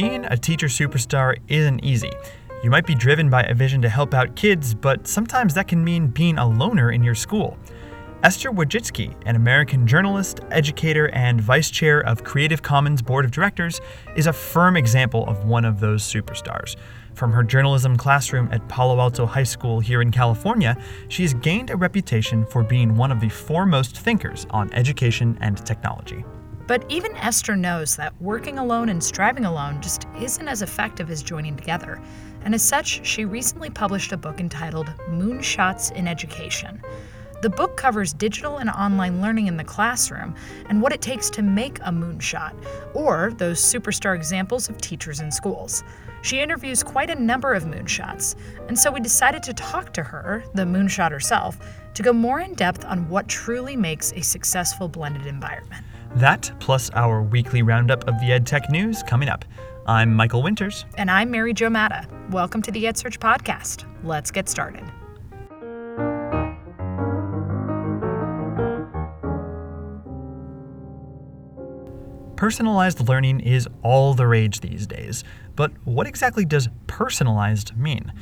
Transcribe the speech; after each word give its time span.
Being 0.00 0.24
a 0.24 0.36
teacher 0.38 0.66
superstar 0.66 1.36
isn't 1.48 1.84
easy. 1.84 2.10
You 2.64 2.70
might 2.70 2.86
be 2.86 2.94
driven 2.94 3.28
by 3.28 3.42
a 3.42 3.52
vision 3.52 3.82
to 3.82 3.88
help 3.90 4.14
out 4.14 4.34
kids, 4.34 4.72
but 4.72 5.06
sometimes 5.06 5.52
that 5.52 5.68
can 5.68 5.84
mean 5.84 6.06
being 6.06 6.38
a 6.38 6.48
loner 6.48 6.90
in 6.90 7.02
your 7.02 7.14
school. 7.14 7.58
Esther 8.22 8.50
Wojcicki, 8.50 9.14
an 9.26 9.36
American 9.36 9.86
journalist, 9.86 10.40
educator, 10.50 11.10
and 11.10 11.38
vice 11.38 11.70
chair 11.70 12.00
of 12.00 12.24
Creative 12.24 12.62
Commons 12.62 13.02
Board 13.02 13.26
of 13.26 13.30
Directors, 13.30 13.82
is 14.16 14.26
a 14.26 14.32
firm 14.32 14.74
example 14.74 15.26
of 15.26 15.44
one 15.44 15.66
of 15.66 15.80
those 15.80 16.02
superstars. 16.02 16.76
From 17.12 17.30
her 17.32 17.42
journalism 17.42 17.98
classroom 17.98 18.48
at 18.52 18.66
Palo 18.68 18.98
Alto 19.00 19.26
High 19.26 19.42
School 19.42 19.80
here 19.80 20.00
in 20.00 20.10
California, 20.10 20.82
she 21.08 21.24
has 21.24 21.34
gained 21.34 21.68
a 21.68 21.76
reputation 21.76 22.46
for 22.46 22.62
being 22.62 22.96
one 22.96 23.12
of 23.12 23.20
the 23.20 23.28
foremost 23.28 23.98
thinkers 23.98 24.46
on 24.48 24.72
education 24.72 25.36
and 25.42 25.58
technology. 25.66 26.24
But 26.70 26.84
even 26.88 27.16
Esther 27.16 27.56
knows 27.56 27.96
that 27.96 28.14
working 28.22 28.60
alone 28.60 28.90
and 28.90 29.02
striving 29.02 29.44
alone 29.44 29.82
just 29.82 30.06
isn't 30.20 30.46
as 30.46 30.62
effective 30.62 31.10
as 31.10 31.20
joining 31.20 31.56
together. 31.56 32.00
And 32.44 32.54
as 32.54 32.62
such, 32.62 33.04
she 33.04 33.24
recently 33.24 33.70
published 33.70 34.12
a 34.12 34.16
book 34.16 34.38
entitled 34.38 34.86
Moonshots 35.08 35.90
in 35.90 36.06
Education. 36.06 36.80
The 37.42 37.50
book 37.50 37.76
covers 37.76 38.12
digital 38.12 38.58
and 38.58 38.70
online 38.70 39.20
learning 39.20 39.48
in 39.48 39.56
the 39.56 39.64
classroom 39.64 40.36
and 40.68 40.80
what 40.80 40.92
it 40.92 41.00
takes 41.00 41.28
to 41.30 41.42
make 41.42 41.80
a 41.80 41.90
moonshot, 41.90 42.54
or 42.94 43.32
those 43.36 43.58
superstar 43.58 44.14
examples 44.14 44.68
of 44.68 44.80
teachers 44.80 45.18
in 45.18 45.32
schools. 45.32 45.82
She 46.22 46.38
interviews 46.38 46.84
quite 46.84 47.10
a 47.10 47.20
number 47.20 47.52
of 47.52 47.64
moonshots, 47.64 48.36
and 48.68 48.78
so 48.78 48.92
we 48.92 49.00
decided 49.00 49.42
to 49.42 49.54
talk 49.54 49.92
to 49.94 50.04
her, 50.04 50.44
the 50.54 50.62
moonshot 50.62 51.10
herself, 51.10 51.58
to 51.94 52.02
go 52.04 52.12
more 52.12 52.38
in 52.38 52.54
depth 52.54 52.84
on 52.84 53.08
what 53.08 53.26
truly 53.26 53.74
makes 53.74 54.12
a 54.12 54.20
successful 54.20 54.86
blended 54.86 55.26
environment. 55.26 55.84
That, 56.16 56.50
plus 56.58 56.90
our 56.90 57.22
weekly 57.22 57.62
roundup 57.62 58.08
of 58.08 58.18
the 58.18 58.30
EdTech 58.30 58.68
news 58.68 59.02
coming 59.04 59.28
up. 59.28 59.44
I'm 59.86 60.12
Michael 60.12 60.42
Winters. 60.42 60.84
And 60.98 61.08
I'm 61.08 61.30
Mary 61.30 61.54
Jo 61.54 61.70
Matta. 61.70 62.08
Welcome 62.30 62.62
to 62.62 62.72
the 62.72 62.84
EdSurge 62.84 63.18
Podcast. 63.18 63.84
Let's 64.02 64.32
get 64.32 64.48
started. 64.48 64.82
Personalized 72.34 73.08
learning 73.08 73.40
is 73.40 73.68
all 73.82 74.14
the 74.14 74.26
rage 74.26 74.60
these 74.60 74.88
days, 74.88 75.22
but 75.54 75.70
what 75.84 76.08
exactly 76.08 76.44
does 76.44 76.68
personalized 76.88 77.76
mean? 77.76 78.12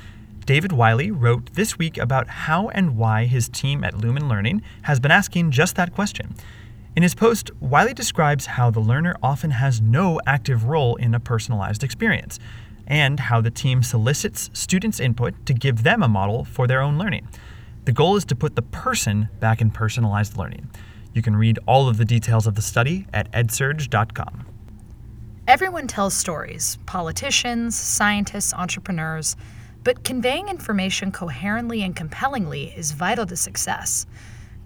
David 0.44 0.72
Wiley 0.72 1.10
wrote 1.10 1.54
this 1.54 1.78
week 1.78 1.96
about 1.96 2.28
how 2.28 2.68
and 2.68 2.96
why 2.96 3.24
his 3.24 3.48
team 3.48 3.82
at 3.82 3.96
Lumen 3.96 4.28
Learning 4.28 4.62
has 4.82 5.00
been 5.00 5.10
asking 5.10 5.52
just 5.52 5.76
that 5.76 5.94
question. 5.94 6.34
In 6.98 7.02
his 7.04 7.14
post, 7.14 7.52
Wiley 7.60 7.94
describes 7.94 8.46
how 8.46 8.72
the 8.72 8.80
learner 8.80 9.14
often 9.22 9.52
has 9.52 9.80
no 9.80 10.20
active 10.26 10.64
role 10.64 10.96
in 10.96 11.14
a 11.14 11.20
personalized 11.20 11.84
experience, 11.84 12.40
and 12.88 13.20
how 13.20 13.40
the 13.40 13.52
team 13.52 13.84
solicits 13.84 14.50
students' 14.52 14.98
input 14.98 15.46
to 15.46 15.54
give 15.54 15.84
them 15.84 16.02
a 16.02 16.08
model 16.08 16.44
for 16.44 16.66
their 16.66 16.80
own 16.80 16.98
learning. 16.98 17.28
The 17.84 17.92
goal 17.92 18.16
is 18.16 18.24
to 18.24 18.34
put 18.34 18.56
the 18.56 18.62
person 18.62 19.28
back 19.38 19.60
in 19.60 19.70
personalized 19.70 20.36
learning. 20.36 20.70
You 21.14 21.22
can 21.22 21.36
read 21.36 21.60
all 21.68 21.88
of 21.88 21.98
the 21.98 22.04
details 22.04 22.48
of 22.48 22.56
the 22.56 22.62
study 22.62 23.06
at 23.14 23.30
edsurge.com. 23.30 24.46
Everyone 25.46 25.86
tells 25.86 26.14
stories 26.14 26.78
politicians, 26.84 27.78
scientists, 27.78 28.52
entrepreneurs 28.52 29.36
but 29.84 30.02
conveying 30.02 30.48
information 30.48 31.12
coherently 31.12 31.82
and 31.82 31.94
compellingly 31.94 32.74
is 32.76 32.90
vital 32.90 33.24
to 33.24 33.36
success. 33.36 34.04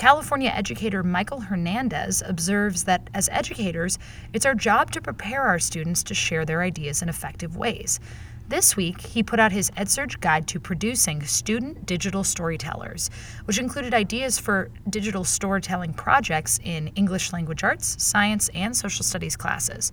California 0.03 0.51
educator 0.53 1.05
Michael 1.05 1.39
Hernandez 1.39 2.25
observes 2.27 2.83
that 2.83 3.09
as 3.15 3.29
educators, 3.29 4.01
it's 4.33 4.45
our 4.45 4.53
job 4.53 4.91
to 4.91 5.01
prepare 5.01 5.43
our 5.43 5.61
students 5.61 6.03
to 6.03 6.13
share 6.13 6.45
their 6.45 6.61
ideas 6.61 7.03
in 7.03 7.09
effective 7.09 7.57
ways. 7.57 8.01
This 8.49 8.77
week, 8.77 9.01
he 9.01 9.23
put 9.23 9.39
out 9.39 9.53
his 9.53 9.71
EdSurge 9.71 10.19
guide 10.19 10.49
to 10.49 10.59
producing 10.59 11.23
student 11.23 11.87
digital 11.87 12.25
storytellers, 12.25 13.11
which 13.45 13.61
included 13.61 13.95
ideas 13.95 14.41
for 14.41 14.73
digital 14.91 15.23
storytelling 15.23 15.95
projects 15.95 16.59
in 16.65 16.89
English 16.97 17.33
language 17.33 17.63
arts, 17.63 18.03
science, 18.03 18.51
and 18.57 18.77
social 18.77 19.05
studies 19.05 19.37
classes. 19.37 19.93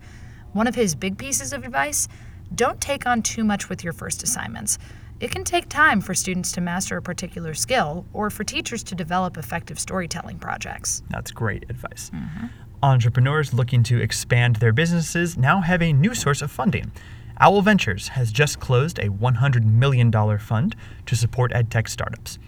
One 0.53 0.65
of 0.65 0.73
his 0.73 0.95
big 0.95 1.19
pieces 1.19 1.53
of 1.53 1.63
advice 1.63 2.07
don't 2.55 2.81
take 2.81 3.05
on 3.05 3.21
too 3.21 3.43
much 3.43 3.69
with 3.69 3.83
your 3.83 3.93
first 3.93 4.23
assignments. 4.23 4.79
It 5.19 5.31
can 5.31 5.43
take 5.43 5.67
time 5.67 5.99
for 5.99 6.13
students 6.13 6.53
to 6.53 6.61
master 6.61 6.95
a 6.95 7.01
particular 7.01 7.53
skill 7.53 8.05
or 8.13 8.29
for 8.29 8.45
teachers 8.45 8.83
to 8.83 8.95
develop 8.95 9.37
effective 9.37 9.77
storytelling 9.77 10.39
projects. 10.39 11.03
That's 11.09 11.31
great 11.31 11.65
advice. 11.69 12.09
Mm-hmm. 12.13 12.47
Entrepreneurs 12.81 13.53
looking 13.53 13.83
to 13.83 13.99
expand 13.99 14.57
their 14.57 14.71
businesses 14.71 15.37
now 15.37 15.59
have 15.59 15.81
a 15.81 15.91
new 15.91 16.15
source 16.15 16.41
of 16.41 16.49
funding. 16.49 16.93
Owl 17.41 17.61
Ventures 17.61 18.09
has 18.09 18.31
just 18.31 18.61
closed 18.61 18.97
a 18.99 19.09
$100 19.09 19.65
million 19.65 20.09
fund 20.39 20.75
to 21.05 21.15
support 21.17 21.51
edtech 21.51 21.89
startups. 21.89 22.39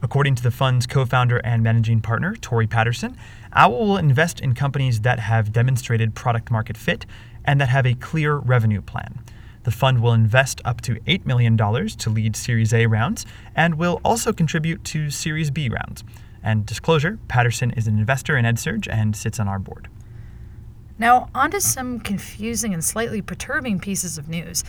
According 0.00 0.36
to 0.36 0.42
the 0.42 0.52
fund's 0.52 0.86
co 0.86 1.04
founder 1.04 1.38
and 1.38 1.64
managing 1.64 2.00
partner, 2.00 2.36
Tori 2.36 2.68
Patterson, 2.68 3.16
Owl 3.54 3.88
will 3.88 3.96
invest 3.96 4.40
in 4.40 4.54
companies 4.54 5.00
that 5.00 5.18
have 5.18 5.52
demonstrated 5.52 6.14
product 6.14 6.50
market 6.50 6.76
fit 6.76 7.06
and 7.44 7.60
that 7.60 7.68
have 7.70 7.86
a 7.86 7.94
clear 7.94 8.36
revenue 8.36 8.80
plan. 8.80 9.18
The 9.62 9.70
fund 9.70 10.02
will 10.02 10.12
invest 10.12 10.60
up 10.64 10.80
to 10.82 10.94
$8 11.00 11.26
million 11.26 11.56
to 11.56 12.10
lead 12.10 12.34
Series 12.34 12.72
A 12.72 12.86
rounds 12.86 13.26
and 13.54 13.74
will 13.74 14.00
also 14.04 14.32
contribute 14.32 14.84
to 14.84 15.10
Series 15.10 15.50
B 15.50 15.68
rounds. 15.68 16.02
And 16.42 16.64
disclosure 16.64 17.18
Patterson 17.28 17.70
is 17.72 17.86
an 17.86 17.98
investor 17.98 18.36
in 18.36 18.44
EdSurge 18.44 18.88
and 18.90 19.14
sits 19.14 19.38
on 19.38 19.48
our 19.48 19.58
board. 19.58 19.88
Now, 20.98 21.28
on 21.34 21.50
to 21.52 21.60
some 21.60 22.00
confusing 22.00 22.74
and 22.74 22.84
slightly 22.84 23.22
perturbing 23.22 23.80
pieces 23.80 24.18
of 24.18 24.28
news. 24.28 24.64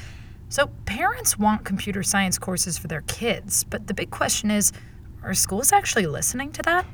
So, 0.50 0.68
parents 0.86 1.40
want 1.40 1.64
computer 1.64 2.04
science 2.04 2.38
courses 2.38 2.78
for 2.78 2.88
their 2.88 3.02
kids, 3.02 3.64
but 3.64 3.88
the 3.88 3.94
big 3.94 4.12
question 4.12 4.52
is 4.52 4.72
are 5.24 5.34
schools 5.34 5.72
actually 5.72 6.08
listening 6.08 6.52
to 6.54 6.62
that? 6.64 6.86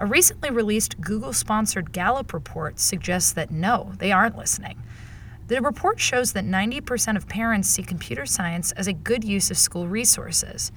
A 0.00 0.06
recently 0.06 0.50
released 0.50 1.00
Google 1.00 1.32
sponsored 1.32 1.92
Gallup 1.92 2.32
report 2.32 2.78
suggests 2.78 3.32
that 3.32 3.50
no, 3.50 3.92
they 3.98 4.12
aren't 4.12 4.36
listening. 4.36 4.82
The 5.48 5.60
report 5.60 6.00
shows 6.00 6.32
that 6.32 6.44
90% 6.44 7.16
of 7.16 7.28
parents 7.28 7.68
see 7.68 7.82
computer 7.82 8.26
science 8.26 8.72
as 8.72 8.86
a 8.86 8.92
good 8.92 9.24
use 9.24 9.50
of 9.50 9.58
school 9.58 9.88
resources. 9.88 10.72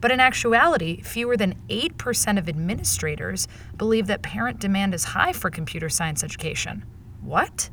But 0.00 0.10
in 0.10 0.20
actuality, 0.20 1.00
fewer 1.00 1.36
than 1.36 1.54
8% 1.68 2.38
of 2.38 2.48
administrators 2.48 3.48
believe 3.76 4.08
that 4.08 4.22
parent 4.22 4.58
demand 4.58 4.94
is 4.94 5.04
high 5.04 5.32
for 5.32 5.48
computer 5.48 5.88
science 5.88 6.22
education. 6.24 6.84
What? 7.20 7.70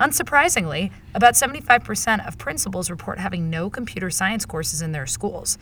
Unsurprisingly, 0.00 0.92
about 1.14 1.34
75% 1.34 2.26
of 2.26 2.38
principals 2.38 2.90
report 2.90 3.18
having 3.18 3.50
no 3.50 3.68
computer 3.68 4.10
science 4.10 4.44
courses 4.44 4.82
in 4.82 4.92
their 4.92 5.06
schools. 5.06 5.58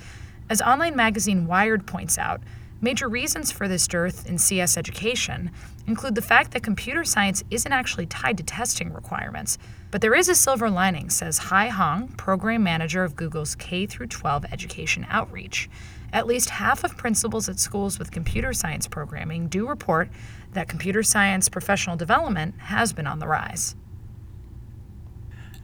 As 0.50 0.60
online 0.60 0.94
magazine 0.94 1.46
Wired 1.46 1.86
points 1.86 2.18
out, 2.18 2.42
major 2.84 3.08
reasons 3.08 3.50
for 3.50 3.66
this 3.66 3.88
dearth 3.88 4.28
in 4.28 4.36
CS 4.36 4.76
education 4.76 5.50
include 5.86 6.14
the 6.14 6.22
fact 6.22 6.52
that 6.52 6.62
computer 6.62 7.02
science 7.02 7.42
isn't 7.50 7.72
actually 7.72 8.06
tied 8.06 8.36
to 8.36 8.42
testing 8.44 8.92
requirements. 8.92 9.56
But 9.90 10.02
there 10.02 10.14
is 10.14 10.28
a 10.28 10.34
silver 10.34 10.68
lining, 10.68 11.08
says 11.08 11.38
Hai 11.38 11.68
Hong, 11.68 12.08
program 12.08 12.62
manager 12.62 13.02
of 13.02 13.16
Google's 13.16 13.54
K 13.54 13.86
12 13.86 14.44
education 14.52 15.06
outreach. 15.08 15.70
At 16.12 16.26
least 16.26 16.50
half 16.50 16.84
of 16.84 16.96
principals 16.96 17.48
at 17.48 17.58
schools 17.58 17.98
with 17.98 18.12
computer 18.12 18.52
science 18.52 18.86
programming 18.86 19.48
do 19.48 19.66
report 19.66 20.10
that 20.52 20.68
computer 20.68 21.02
science 21.02 21.48
professional 21.48 21.96
development 21.96 22.54
has 22.58 22.92
been 22.92 23.06
on 23.06 23.18
the 23.18 23.26
rise. 23.26 23.74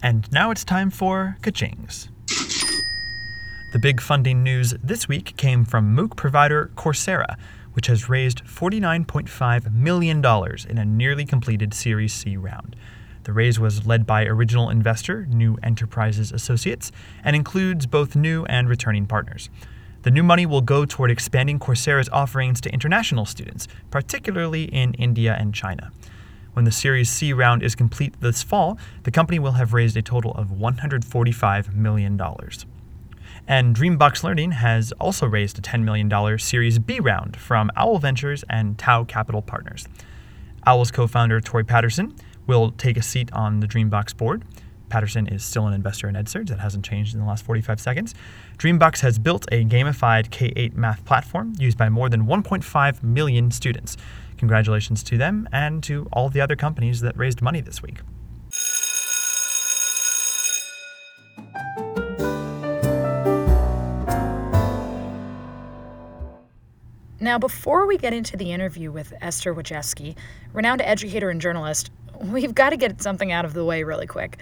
And 0.03 0.31
now 0.33 0.51
it's 0.51 0.65
time 0.65 0.91
for 0.91 1.37
Kachings. 1.43 2.09
The 3.73 3.79
big 3.79 4.01
funding 4.01 4.43
news 4.43 4.75
this 4.83 5.07
week 5.07 5.37
came 5.37 5.65
from 5.65 5.95
MOOC 5.95 6.17
provider 6.17 6.73
Coursera, 6.75 7.37
which 7.73 7.87
has 7.87 8.09
raised 8.09 8.45
$49.5 8.45 9.73
million 9.73 10.19
in 10.69 10.79
a 10.79 10.85
nearly 10.85 11.25
completed 11.25 11.73
Series 11.73 12.13
C 12.13 12.37
round. 12.37 12.75
The 13.23 13.33
raise 13.33 13.61
was 13.61 13.87
led 13.87 14.09
by 14.09 14.25
original 14.25 14.71
investor 14.71 15.25
New 15.27 15.57
Enterprises 15.63 16.33
Associates 16.33 16.91
and 17.23 17.37
includes 17.37 17.87
both 17.87 18.17
new 18.17 18.45
and 18.47 18.69
returning 18.69 19.07
partners. 19.07 19.51
The 20.03 20.11
new 20.11 20.25
money 20.25 20.47
will 20.47 20.63
go 20.63 20.85
toward 20.85 21.13
expanding 21.13 21.61
Coursera's 21.61 22.09
offerings 22.09 22.61
to 22.63 22.73
international 22.73 23.25
students, 23.25 23.69
particularly 23.93 24.65
in 24.65 24.95
India 24.95 25.37
and 25.39 25.55
China. 25.55 25.93
When 26.55 26.65
the 26.65 26.73
Series 26.73 27.09
C 27.09 27.33
round 27.33 27.63
is 27.63 27.77
complete 27.77 28.21
this 28.21 28.43
fall, 28.43 28.79
the 29.05 29.13
company 29.13 29.39
will 29.39 29.53
have 29.53 29.75
raised 29.75 29.97
a 29.97 30.03
total 30.03 30.33
of 30.33 30.49
$145 30.49 31.73
million. 31.73 32.21
And 33.51 33.75
Dreambox 33.75 34.23
Learning 34.23 34.53
has 34.53 34.93
also 35.01 35.27
raised 35.27 35.59
a 35.59 35.61
$10 35.61 35.83
million 35.83 36.39
Series 36.39 36.79
B 36.79 37.01
round 37.01 37.37
from 37.37 37.69
Owl 37.75 37.99
Ventures 37.99 38.45
and 38.49 38.79
Tao 38.79 39.03
Capital 39.03 39.43
Partners. 39.43 39.89
Owl's 40.69 40.93
co 40.93 41.09
founder, 41.09 41.41
Tori 41.41 41.65
Patterson, 41.65 42.15
will 42.47 42.71
take 42.71 42.97
a 42.97 43.03
seat 43.03 43.29
on 43.33 43.59
the 43.59 43.67
Dreambox 43.67 44.17
board. 44.17 44.45
Patterson 44.89 45.27
is 45.27 45.43
still 45.43 45.67
an 45.67 45.75
investor 45.75 46.09
in 46.09 46.15
EdSurge. 46.15 46.47
That 46.47 46.61
hasn't 46.61 46.85
changed 46.85 47.13
in 47.13 47.19
the 47.19 47.27
last 47.27 47.45
45 47.45 47.81
seconds. 47.81 48.15
Dreambox 48.57 49.01
has 49.01 49.19
built 49.19 49.47
a 49.51 49.65
gamified 49.65 50.31
K 50.31 50.53
8 50.55 50.77
math 50.77 51.05
platform 51.05 51.55
used 51.59 51.77
by 51.77 51.89
more 51.89 52.09
than 52.09 52.27
1.5 52.27 53.03
million 53.03 53.51
students. 53.51 53.97
Congratulations 54.37 55.03
to 55.03 55.19
them 55.19 55.49
and 55.51 55.83
to 55.83 56.07
all 56.13 56.29
the 56.29 56.41
other 56.41 56.55
companies 56.55 57.01
that 57.01 57.17
raised 57.17 57.43
money 57.43 57.61
this 57.61 57.83
week. 57.83 57.99
Now, 67.23 67.39
before 67.39 67.87
we 67.87 67.99
get 67.99 68.15
into 68.15 68.39
the 68.39 68.51
interview 68.51 68.91
with 68.91 69.13
Esther 69.21 69.55
Wojcicki, 69.55 70.17
renowned 70.55 70.81
educator 70.81 71.29
and 71.29 71.39
journalist, 71.39 71.91
we've 72.19 72.55
got 72.55 72.71
to 72.71 72.79
get 72.79 73.03
something 73.03 73.31
out 73.31 73.45
of 73.45 73.53
the 73.53 73.63
way 73.63 73.83
really 73.83 74.07
quick. 74.07 74.39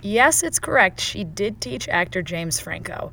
Yes, 0.00 0.44
it's 0.44 0.60
correct. 0.60 1.00
She 1.00 1.24
did 1.24 1.60
teach 1.60 1.88
actor 1.88 2.22
James 2.22 2.60
Franco. 2.60 3.10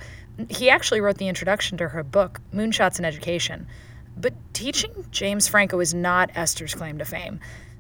He 0.50 0.70
actually 0.70 1.02
wrote 1.02 1.18
the 1.18 1.28
introduction 1.28 1.80
to 1.80 1.88
her 1.88 2.04
book, 2.04 2.40
Moonshots 2.54 3.00
in 3.00 3.06
Education. 3.06 3.68
But 4.16 4.36
teaching 4.54 5.08
James 5.10 5.48
Franco 5.48 5.80
is 5.80 5.96
not 5.96 6.30
Esther's 6.36 6.76
claim 6.76 7.00
to 7.00 7.06
fame. 7.06 7.40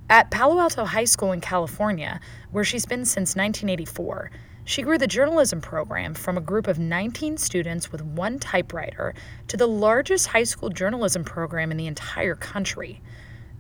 At 0.10 0.32
Palo 0.32 0.60
Alto 0.60 0.86
High 0.86 1.06
School 1.06 1.34
in 1.34 1.42
California, 1.42 2.20
where 2.52 2.64
she's 2.64 2.88
been 2.88 3.06
since 3.06 3.36
1984, 3.36 4.32
she 4.68 4.82
grew 4.82 4.98
the 4.98 5.08
journalism 5.08 5.62
program 5.62 6.14
from 6.14 6.38
a 6.38 6.42
group 6.42 6.68
of 6.68 6.78
19 6.78 7.38
students 7.38 7.90
with 7.90 8.02
one 8.02 8.38
typewriter 8.38 9.14
to 9.48 9.56
the 9.56 9.66
largest 9.66 10.28
high 10.28 10.44
school 10.44 10.68
journalism 10.68 11.24
program 11.24 11.72
in 11.72 11.78
the 11.78 11.88
entire 11.88 12.36
country. 12.36 13.00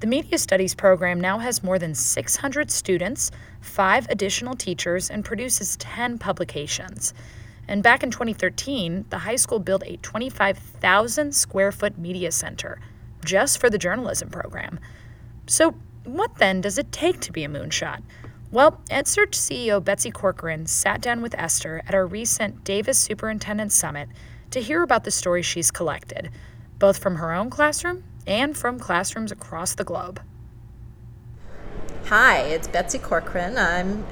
The 0.01 0.07
Media 0.07 0.37
Studies 0.37 0.75
program 0.75 1.21
now 1.21 1.37
has 1.37 1.63
more 1.63 1.79
than 1.79 1.95
600 1.95 2.69
students, 2.69 3.31
five 3.61 4.05
additional 4.09 4.53
teachers, 4.53 5.09
and 5.09 5.23
produces 5.23 5.77
10 5.77 6.17
publications. 6.17 7.13
And 7.69 7.81
back 7.81 8.03
in 8.03 8.11
2013, 8.11 9.05
the 9.09 9.19
high 9.19 9.37
school 9.37 9.59
built 9.59 9.83
a 9.85 9.95
25,000 9.95 11.33
square 11.33 11.71
foot 11.71 11.97
media 11.97 12.33
center 12.33 12.81
just 13.23 13.61
for 13.61 13.69
the 13.69 13.77
journalism 13.77 14.29
program. 14.29 14.77
So, 15.45 15.73
what 16.03 16.35
then 16.35 16.59
does 16.59 16.77
it 16.77 16.91
take 16.91 17.21
to 17.21 17.31
be 17.31 17.45
a 17.45 17.49
moonshot? 17.49 18.01
Well, 18.49 18.79
EdSurge 18.89 19.31
CEO 19.31 19.83
Betsy 19.83 20.09
Corcoran 20.09 20.67
sat 20.67 21.01
down 21.01 21.21
with 21.21 21.35
Esther 21.37 21.81
at 21.85 21.93
our 21.93 22.07
recent 22.07 22.63
Davis 22.63 22.97
Superintendent 22.97 23.73
Summit 23.73 24.07
to 24.51 24.61
hear 24.61 24.83
about 24.83 25.03
the 25.03 25.11
stories 25.11 25.45
she's 25.45 25.69
collected, 25.69 26.29
both 26.79 26.97
from 26.97 27.17
her 27.17 27.33
own 27.33 27.49
classroom 27.49 28.05
and 28.25 28.57
from 28.57 28.79
classrooms 28.79 29.33
across 29.33 29.75
the 29.75 29.83
globe. 29.83 30.21
Hi, 32.05 32.37
it's 32.37 32.69
Betsy 32.69 32.99
Corcoran. 32.99 33.57
I'm 33.57 34.05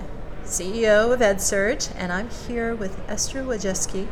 CEO 0.44 1.14
of 1.14 1.22
EdSurge, 1.22 1.94
and 1.96 2.12
I'm 2.12 2.30
here 2.30 2.76
with 2.76 3.00
Esther 3.10 3.42
Wojcicki, 3.42 4.06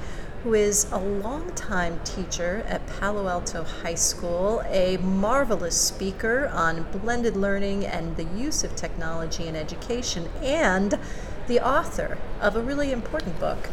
who 0.44 0.54
is 0.54 0.92
a 0.92 0.98
longtime 0.98 1.98
teacher 2.04 2.66
at 2.68 2.86
Palo 2.86 3.30
Alto 3.30 3.64
High 3.64 3.96
School, 3.96 4.62
a 4.68 4.98
marvelous 4.98 5.80
speaker 5.80 6.50
on 6.54 6.84
blended 6.92 7.38
learning 7.38 7.86
and 7.86 8.18
the 8.18 8.26
use 8.26 8.62
of 8.62 8.76
technology 8.76 9.48
in 9.48 9.56
education, 9.56 10.28
and 10.42 11.00
the 11.48 11.66
author 11.66 12.18
of 12.42 12.58
a 12.58 12.62
really 12.62 12.92
important 12.92 13.40
book 13.40 13.70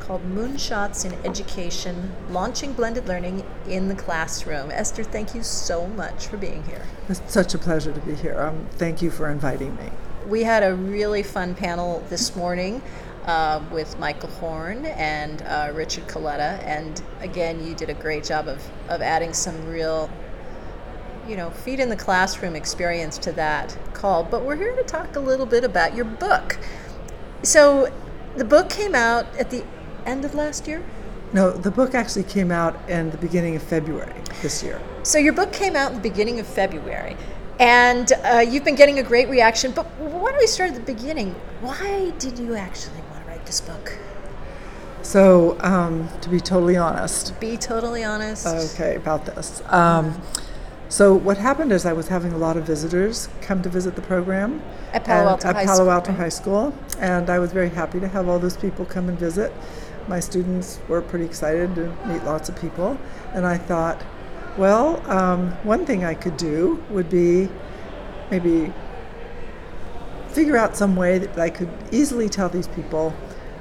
called 0.00 0.24
Moonshots 0.24 1.04
in 1.04 1.12
Education 1.24 2.12
Launching 2.30 2.72
Blended 2.72 3.06
Learning 3.06 3.44
in 3.68 3.86
the 3.86 3.94
Classroom. 3.94 4.72
Esther, 4.72 5.04
thank 5.04 5.36
you 5.36 5.44
so 5.44 5.86
much 5.86 6.26
for 6.26 6.36
being 6.36 6.64
here. 6.64 6.82
It's 7.08 7.22
such 7.28 7.54
a 7.54 7.58
pleasure 7.58 7.92
to 7.92 8.00
be 8.00 8.14
here. 8.14 8.40
Um, 8.40 8.66
thank 8.72 9.02
you 9.02 9.12
for 9.12 9.30
inviting 9.30 9.76
me. 9.76 9.90
We 10.26 10.42
had 10.42 10.64
a 10.64 10.74
really 10.74 11.22
fun 11.22 11.54
panel 11.54 12.02
this 12.08 12.34
morning 12.34 12.82
uh, 13.28 13.62
with 13.70 13.98
Michael 13.98 14.30
Horn 14.30 14.86
and 14.86 15.42
uh, 15.42 15.70
Richard 15.74 16.08
Culatta. 16.08 16.64
And 16.64 17.00
again, 17.20 17.64
you 17.64 17.74
did 17.74 17.90
a 17.90 17.94
great 17.94 18.24
job 18.24 18.48
of, 18.48 18.66
of 18.88 19.02
adding 19.02 19.34
some 19.34 19.66
real, 19.66 20.10
you 21.28 21.36
know, 21.36 21.50
feet 21.50 21.78
in 21.78 21.90
the 21.90 21.96
classroom 21.96 22.56
experience 22.56 23.18
to 23.18 23.32
that 23.32 23.76
call. 23.92 24.24
But 24.24 24.44
we're 24.44 24.56
here 24.56 24.74
to 24.74 24.82
talk 24.82 25.14
a 25.14 25.20
little 25.20 25.44
bit 25.44 25.62
about 25.62 25.94
your 25.94 26.06
book. 26.06 26.58
So 27.42 27.92
the 28.36 28.44
book 28.44 28.70
came 28.70 28.94
out 28.94 29.26
at 29.36 29.50
the 29.50 29.62
end 30.06 30.24
of 30.24 30.34
last 30.34 30.66
year? 30.66 30.82
No, 31.34 31.50
the 31.50 31.70
book 31.70 31.94
actually 31.94 32.24
came 32.24 32.50
out 32.50 32.74
in 32.88 33.10
the 33.10 33.18
beginning 33.18 33.54
of 33.56 33.62
February 33.62 34.22
this 34.40 34.62
year. 34.62 34.80
So 35.02 35.18
your 35.18 35.34
book 35.34 35.52
came 35.52 35.76
out 35.76 35.90
in 35.90 35.96
the 35.96 36.08
beginning 36.08 36.40
of 36.40 36.46
February. 36.46 37.14
And 37.60 38.10
uh, 38.24 38.38
you've 38.48 38.64
been 38.64 38.76
getting 38.76 39.00
a 39.00 39.02
great 39.02 39.28
reaction. 39.28 39.72
But 39.72 39.84
why 39.98 40.30
don't 40.30 40.38
we 40.38 40.46
start 40.46 40.70
at 40.70 40.76
the 40.76 40.92
beginning? 40.94 41.34
Why 41.60 42.10
did 42.18 42.38
you 42.38 42.54
actually 42.54 43.02
this 43.48 43.60
book? 43.60 43.98
So, 45.02 45.56
um, 45.60 46.08
to 46.20 46.28
be 46.28 46.38
totally 46.38 46.76
honest, 46.76 47.38
be 47.40 47.56
totally 47.56 48.04
honest. 48.04 48.46
Okay, 48.46 48.94
about 48.96 49.24
this. 49.24 49.62
Um, 49.66 50.20
so, 50.90 51.14
what 51.14 51.38
happened 51.38 51.72
is 51.72 51.86
I 51.86 51.94
was 51.94 52.08
having 52.08 52.32
a 52.32 52.38
lot 52.38 52.56
of 52.56 52.64
visitors 52.64 53.28
come 53.40 53.62
to 53.62 53.68
visit 53.68 53.96
the 53.96 54.02
program 54.02 54.62
at 54.92 55.04
Palo 55.04 55.30
Alto, 55.30 55.48
at 55.48 55.56
High, 55.56 55.64
Palo 55.64 55.76
School, 55.76 55.90
Alto 55.90 56.12
High 56.12 56.28
School, 56.28 56.74
and 56.98 57.30
I 57.30 57.38
was 57.38 57.52
very 57.52 57.70
happy 57.70 58.00
to 58.00 58.08
have 58.08 58.28
all 58.28 58.38
those 58.38 58.56
people 58.56 58.84
come 58.84 59.08
and 59.08 59.18
visit. 59.18 59.52
My 60.08 60.20
students 60.20 60.78
were 60.88 61.00
pretty 61.00 61.24
excited 61.24 61.74
to 61.76 61.94
meet 62.06 62.22
lots 62.24 62.48
of 62.48 62.60
people, 62.60 62.98
and 63.32 63.46
I 63.46 63.56
thought, 63.56 64.02
well, 64.58 65.02
um, 65.10 65.52
one 65.62 65.86
thing 65.86 66.04
I 66.04 66.14
could 66.14 66.36
do 66.36 66.82
would 66.90 67.08
be 67.08 67.48
maybe 68.30 68.72
figure 70.28 70.56
out 70.56 70.76
some 70.76 70.96
way 70.96 71.18
that 71.18 71.38
I 71.38 71.50
could 71.50 71.70
easily 71.90 72.28
tell 72.28 72.48
these 72.48 72.68
people 72.68 73.14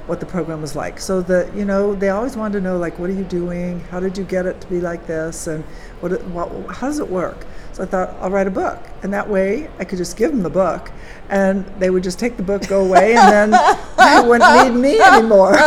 what 0.07 0.19
the 0.19 0.25
program 0.25 0.61
was 0.61 0.75
like. 0.75 0.99
So 0.99 1.21
that 1.21 1.55
you 1.55 1.65
know, 1.65 1.93
they 1.93 2.09
always 2.09 2.35
wanted 2.35 2.59
to 2.59 2.61
know 2.61 2.77
like, 2.77 2.97
what 2.97 3.09
are 3.09 3.13
you 3.13 3.25
doing? 3.25 3.79
How 3.91 3.99
did 3.99 4.17
you 4.17 4.23
get 4.23 4.45
it 4.45 4.59
to 4.61 4.67
be 4.67 4.79
like 4.79 5.05
this? 5.05 5.47
And 5.47 5.63
what, 5.99 6.23
what 6.25 6.75
how 6.75 6.87
does 6.87 6.99
it 6.99 7.09
work? 7.09 7.45
So 7.73 7.83
I 7.83 7.85
thought 7.85 8.09
I'll 8.19 8.31
write 8.31 8.47
a 8.47 8.51
book, 8.51 8.79
and 9.03 9.13
that 9.13 9.29
way 9.29 9.69
I 9.77 9.83
could 9.83 9.99
just 9.99 10.17
give 10.17 10.31
them 10.31 10.41
the 10.41 10.49
book, 10.49 10.91
and 11.29 11.65
they 11.79 11.91
would 11.91 12.03
just 12.03 12.17
take 12.17 12.35
the 12.35 12.43
book, 12.43 12.67
go 12.67 12.83
away, 12.83 13.15
and 13.15 13.31
then 13.31 13.51
they 13.97 14.27
wouldn't 14.27 14.73
need 14.73 14.79
me 14.79 14.99
anymore. 14.99 15.55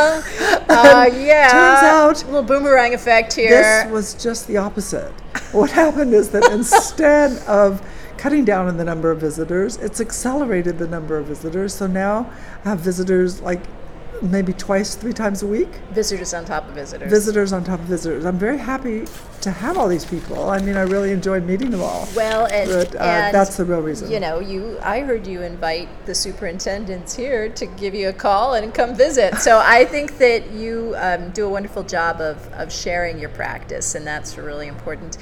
Uh, 0.70 1.10
yeah. 1.14 1.48
Turns 1.48 1.82
out 1.82 2.22
a 2.22 2.26
little 2.26 2.43
boomerang 2.43 2.94
effect 2.94 3.32
here. 3.32 3.50
This 3.50 3.90
was 3.90 4.14
just 4.14 4.46
the 4.46 4.56
opposite. 4.56 5.10
What 5.52 5.70
happened 5.70 6.14
is 6.14 6.31
that 6.31 6.50
instead 6.52 7.38
of 7.48 7.82
cutting 8.16 8.44
down 8.44 8.69
on 8.69 8.76
the 8.76 8.84
number 8.84 9.10
of 9.10 9.20
visitors, 9.20 9.78
it's 9.78 10.00
accelerated 10.00 10.78
the 10.78 10.86
number 10.86 11.19
of 11.19 11.26
visitors. 11.26 11.75
So 11.75 11.86
now 11.86 12.31
I 12.64 12.70
have 12.70 12.81
visitors 12.81 13.40
like 13.40 13.60
maybe 14.22 14.52
twice, 14.52 14.94
three 14.94 15.12
times 15.12 15.43
a 15.43 15.46
week. 15.46 15.69
Visitors 15.93 16.34
on 16.34 16.44
top 16.44 16.69
of 16.69 16.75
visitors. 16.75 17.11
Visitors 17.11 17.52
on 17.52 17.64
top 17.64 17.81
of 17.81 17.87
visitors. 17.87 18.25
I'm 18.25 18.38
very 18.38 18.58
happy 18.58 19.06
to 19.40 19.50
have 19.50 19.78
all 19.78 19.88
these 19.88 20.05
people. 20.05 20.50
I 20.50 20.58
mean, 20.61 20.76
I 20.76 20.82
really 20.82 21.12
enjoyed 21.12 21.44
meeting 21.44 21.70
them 21.70 21.81
all. 21.81 22.06
Well, 22.14 22.46
and, 22.46 22.69
but, 22.69 22.94
uh, 22.94 23.05
and 23.05 23.34
that's 23.34 23.56
the 23.56 23.64
real 23.64 23.81
reason. 23.81 24.11
You 24.11 24.20
know, 24.20 24.40
you. 24.40 24.78
I 24.82 25.00
heard 25.00 25.26
you 25.26 25.43
invite 25.43 25.88
the 26.06 26.14
superintendents 26.14 27.15
here 27.15 27.48
to 27.50 27.67
give 27.67 27.94
you 27.94 28.08
a 28.08 28.12
call 28.12 28.55
and 28.55 28.74
come 28.74 28.94
visit. 28.94 29.36
So 29.36 29.58
I 29.65 29.84
think 29.84 30.19
that 30.19 30.50
you 30.50 30.94
um, 30.98 31.31
do 31.31 31.46
a 31.46 31.48
wonderful 31.48 31.82
job 31.82 32.20
of 32.20 32.46
of 32.53 32.72
sharing 32.72 33.19
your 33.19 33.31
practice, 33.31 33.94
and 33.94 34.06
that's 34.06 34.36
really 34.36 34.69
important. 34.69 35.17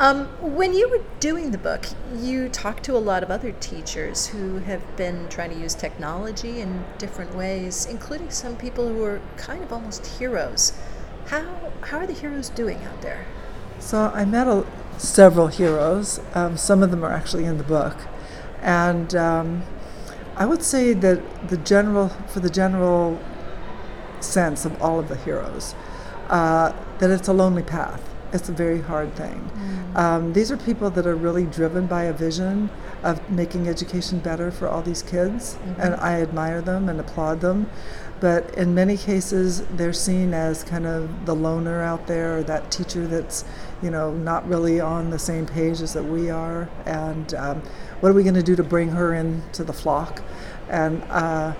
Um, 0.00 0.28
when 0.40 0.72
you 0.72 0.88
were 0.88 1.02
doing 1.20 1.50
the 1.50 1.58
book, 1.58 1.84
you 2.16 2.48
talked 2.48 2.84
to 2.84 2.96
a 2.96 2.98
lot 2.98 3.22
of 3.22 3.30
other 3.30 3.52
teachers 3.52 4.28
who 4.28 4.56
have 4.60 4.96
been 4.96 5.28
trying 5.28 5.50
to 5.50 5.56
use 5.58 5.74
technology 5.74 6.62
in 6.62 6.84
different 6.96 7.34
ways, 7.34 7.84
including 7.84 8.30
some 8.30 8.56
people 8.56 8.88
who 8.88 9.04
are 9.04 9.20
kind 9.36 9.62
of 9.62 9.70
almost 9.70 10.06
heroes. 10.06 10.72
How, 11.26 11.70
how 11.82 11.98
are 11.98 12.06
the 12.06 12.14
heroes 12.14 12.48
doing 12.48 12.82
out 12.84 13.02
there? 13.02 13.26
So 13.78 14.10
I 14.14 14.24
met 14.24 14.48
a, 14.48 14.66
several 14.96 15.48
heroes. 15.48 16.18
Um, 16.32 16.56
some 16.56 16.82
of 16.82 16.90
them 16.90 17.04
are 17.04 17.12
actually 17.12 17.44
in 17.44 17.58
the 17.58 17.64
book. 17.64 17.98
And 18.62 19.14
um, 19.14 19.64
I 20.34 20.46
would 20.46 20.62
say 20.62 20.94
that 20.94 21.50
the 21.50 21.58
general, 21.58 22.08
for 22.28 22.40
the 22.40 22.48
general 22.48 23.20
sense 24.20 24.64
of 24.64 24.80
all 24.80 24.98
of 24.98 25.08
the 25.08 25.16
heroes, 25.16 25.74
uh, 26.30 26.72
that 27.00 27.10
it's 27.10 27.28
a 27.28 27.34
lonely 27.34 27.62
path 27.62 28.09
it's 28.32 28.48
a 28.48 28.52
very 28.52 28.80
hard 28.80 29.14
thing. 29.14 29.50
Mm. 29.54 29.96
Um, 29.96 30.32
these 30.32 30.52
are 30.52 30.56
people 30.56 30.90
that 30.90 31.06
are 31.06 31.16
really 31.16 31.44
driven 31.44 31.86
by 31.86 32.04
a 32.04 32.12
vision 32.12 32.70
of 33.02 33.28
making 33.30 33.68
education 33.68 34.18
better 34.18 34.50
for 34.50 34.68
all 34.68 34.82
these 34.82 35.02
kids, 35.02 35.54
mm-hmm. 35.54 35.80
and 35.80 35.94
I 35.96 36.20
admire 36.20 36.60
them 36.60 36.88
and 36.88 37.00
applaud 37.00 37.40
them. 37.40 37.68
But 38.20 38.54
in 38.54 38.74
many 38.74 38.98
cases, 38.98 39.62
they're 39.68 39.94
seen 39.94 40.34
as 40.34 40.62
kind 40.62 40.86
of 40.86 41.24
the 41.24 41.34
loner 41.34 41.80
out 41.82 42.06
there, 42.06 42.38
or 42.38 42.42
that 42.42 42.70
teacher 42.70 43.06
that's, 43.06 43.44
you 43.82 43.90
know, 43.90 44.12
not 44.12 44.46
really 44.46 44.78
on 44.78 45.08
the 45.08 45.18
same 45.18 45.46
page 45.46 45.80
as 45.80 45.94
that 45.94 46.04
we 46.04 46.28
are. 46.28 46.68
And 46.84 47.32
um, 47.34 47.62
what 48.00 48.10
are 48.10 48.12
we 48.12 48.22
going 48.22 48.34
to 48.34 48.42
do 48.42 48.56
to 48.56 48.62
bring 48.62 48.90
her 48.90 49.14
into 49.14 49.64
the 49.64 49.72
flock? 49.72 50.22
And 50.68 51.02
uh, 51.04 51.54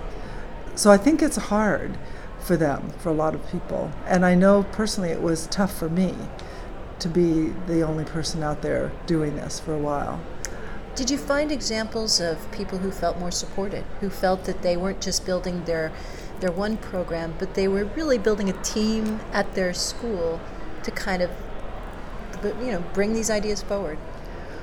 so 0.75 0.91
I 0.91 0.99
think 0.99 1.23
it's 1.23 1.37
hard 1.37 1.97
for 2.39 2.59
them, 2.59 2.91
for 2.99 3.09
a 3.09 3.15
lot 3.15 3.35
of 3.35 3.51
people. 3.51 3.91
And 4.07 4.27
I 4.27 4.35
know 4.35 4.65
personally 4.71 5.11
it 5.11 5.23
was 5.23 5.47
tough 5.47 5.77
for 5.77 5.89
me 5.89 6.15
to 7.01 7.09
be 7.09 7.53
the 7.67 7.83
only 7.83 8.05
person 8.05 8.43
out 8.43 8.63
there 8.63 8.93
doing 9.07 9.37
this 9.37 9.59
for 9.61 9.75
a 9.75 9.79
while. 9.79 10.21
Did 10.95 11.11
you 11.11 11.19
find 11.19 11.51
examples 11.53 12.21
of 12.21 12.51
people 12.53 12.79
who 12.79 12.91
felt 12.91 13.19
more 13.19 13.31
supported, 13.31 13.85
who 14.01 14.11
felt 14.11 14.45
that 14.45 14.63
they 14.63 14.77
weren't 14.77 15.01
just 15.01 15.25
building 15.25 15.65
their 15.65 15.93
their 16.41 16.51
one 16.51 16.79
program, 16.79 17.35
but 17.39 17.55
they 17.55 17.69
were 17.69 17.85
really 17.85 18.17
building 18.17 18.49
a 18.49 18.63
team 18.63 19.21
at 19.33 19.55
their 19.55 19.75
school 19.75 20.41
to 20.83 20.91
kind 20.91 21.23
of 21.23 21.31
you 22.45 22.73
know 22.73 22.83
bring 22.95 23.13
these 23.13 23.31
ideas 23.31 23.63
forward? 23.63 23.99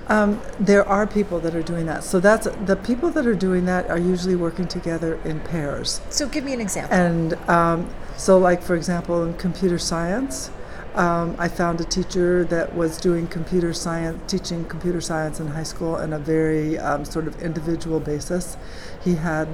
Um, 0.10 0.42
there 0.60 0.88
are 0.88 1.06
people 1.06 1.40
that 1.42 1.54
are 1.54 1.62
doing 1.62 1.86
that. 1.88 2.04
So 2.04 2.20
that's 2.20 2.48
the 2.66 2.78
people 2.78 3.10
that 3.12 3.28
are 3.28 3.36
doing 3.36 3.66
that 3.66 3.90
are 3.90 4.00
usually 4.00 4.36
working 4.36 4.68
together 4.68 5.20
in 5.26 5.42
pairs. 5.42 6.02
So 6.10 6.28
give 6.28 6.46
me 6.46 6.54
an 6.54 6.62
example. 6.62 6.96
And 6.96 7.34
um, 7.50 7.90
so, 8.16 8.38
like 8.38 8.62
for 8.62 8.76
example, 8.76 9.24
in 9.24 9.34
computer 9.34 9.78
science, 9.78 10.50
Um, 10.98 11.36
I 11.38 11.48
found 11.48 11.80
a 11.80 11.84
teacher 11.84 12.44
that 12.46 12.74
was 12.76 12.98
doing 12.98 13.28
computer 13.28 13.72
science, 13.72 14.20
teaching 14.26 14.66
computer 14.66 15.00
science 15.00 15.40
in 15.40 15.46
high 15.50 15.62
school 15.62 15.94
on 15.94 16.12
a 16.12 16.18
very 16.18 16.80
um, 16.80 17.06
sort 17.06 17.28
of 17.28 17.40
individual 17.40 18.00
basis. 18.00 18.58
He 19.04 19.14
had, 19.14 19.48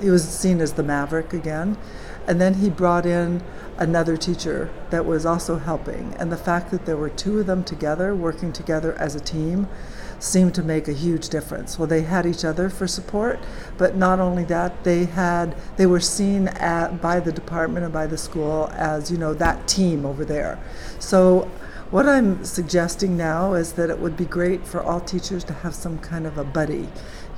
he 0.00 0.10
was 0.10 0.28
seen 0.28 0.60
as 0.60 0.72
the 0.72 0.82
maverick 0.82 1.32
again, 1.32 1.78
and 2.26 2.40
then 2.40 2.54
he 2.54 2.68
brought 2.68 3.06
in 3.06 3.44
another 3.76 4.16
teacher 4.16 4.70
that 4.90 5.06
was 5.06 5.24
also 5.24 5.58
helping. 5.58 6.14
And 6.14 6.32
the 6.32 6.36
fact 6.36 6.72
that 6.72 6.84
there 6.84 6.96
were 6.96 7.10
two 7.10 7.38
of 7.38 7.46
them 7.46 7.62
together, 7.62 8.12
working 8.12 8.52
together 8.52 8.92
as 8.94 9.14
a 9.14 9.20
team, 9.20 9.68
seemed 10.18 10.54
to 10.54 10.62
make 10.62 10.88
a 10.88 10.92
huge 10.92 11.28
difference. 11.28 11.78
Well, 11.78 11.88
they 11.88 12.02
had 12.02 12.26
each 12.26 12.44
other 12.44 12.68
for 12.68 12.86
support, 12.86 13.38
but 13.76 13.96
not 13.96 14.20
only 14.20 14.44
that, 14.44 14.84
they 14.84 15.04
had 15.04 15.54
they 15.76 15.86
were 15.86 16.00
seen 16.00 16.48
at 16.48 17.00
by 17.00 17.20
the 17.20 17.32
department 17.32 17.84
and 17.84 17.92
by 17.92 18.06
the 18.06 18.18
school 18.18 18.68
as 18.72 19.10
you 19.10 19.18
know 19.18 19.34
that 19.34 19.66
team 19.68 20.04
over 20.04 20.24
there. 20.24 20.58
So. 20.98 21.50
What 21.90 22.06
I'm 22.06 22.44
suggesting 22.44 23.16
now 23.16 23.54
is 23.54 23.72
that 23.72 23.88
it 23.88 23.98
would 23.98 24.14
be 24.14 24.26
great 24.26 24.66
for 24.66 24.82
all 24.82 25.00
teachers 25.00 25.42
to 25.44 25.54
have 25.54 25.74
some 25.74 25.98
kind 26.00 26.26
of 26.26 26.36
a 26.36 26.44
buddy, 26.44 26.86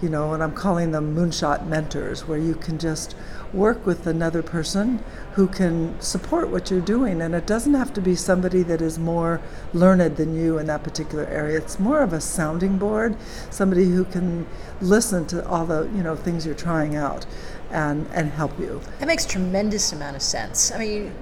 you 0.02 0.08
know, 0.08 0.34
and 0.34 0.42
I'm 0.42 0.54
calling 0.54 0.90
them 0.90 1.14
moonshot 1.14 1.68
mentors, 1.68 2.26
where 2.26 2.36
you 2.36 2.56
can 2.56 2.76
just 2.76 3.14
work 3.52 3.86
with 3.86 4.08
another 4.08 4.42
person 4.42 5.04
who 5.34 5.46
can 5.46 6.00
support 6.00 6.48
what 6.48 6.68
you're 6.68 6.80
doing. 6.80 7.22
And 7.22 7.32
it 7.32 7.46
doesn't 7.46 7.74
have 7.74 7.94
to 7.94 8.00
be 8.00 8.16
somebody 8.16 8.64
that 8.64 8.82
is 8.82 8.98
more 8.98 9.40
learned 9.72 10.16
than 10.16 10.34
you 10.34 10.58
in 10.58 10.66
that 10.66 10.82
particular 10.82 11.26
area. 11.26 11.56
It's 11.56 11.78
more 11.78 12.00
of 12.00 12.12
a 12.12 12.20
sounding 12.20 12.76
board, 12.76 13.16
somebody 13.50 13.84
who 13.84 14.04
can 14.04 14.48
listen 14.80 15.28
to 15.28 15.46
all 15.46 15.64
the 15.64 15.88
you 15.94 16.02
know 16.02 16.16
things 16.16 16.44
you're 16.44 16.56
trying 16.56 16.96
out 16.96 17.24
and, 17.70 18.08
and 18.12 18.32
help 18.32 18.58
you. 18.58 18.80
That 18.98 19.06
makes 19.06 19.26
tremendous 19.26 19.92
amount 19.92 20.16
of 20.16 20.22
sense. 20.22 20.72
I 20.72 20.78
mean, 20.78 21.14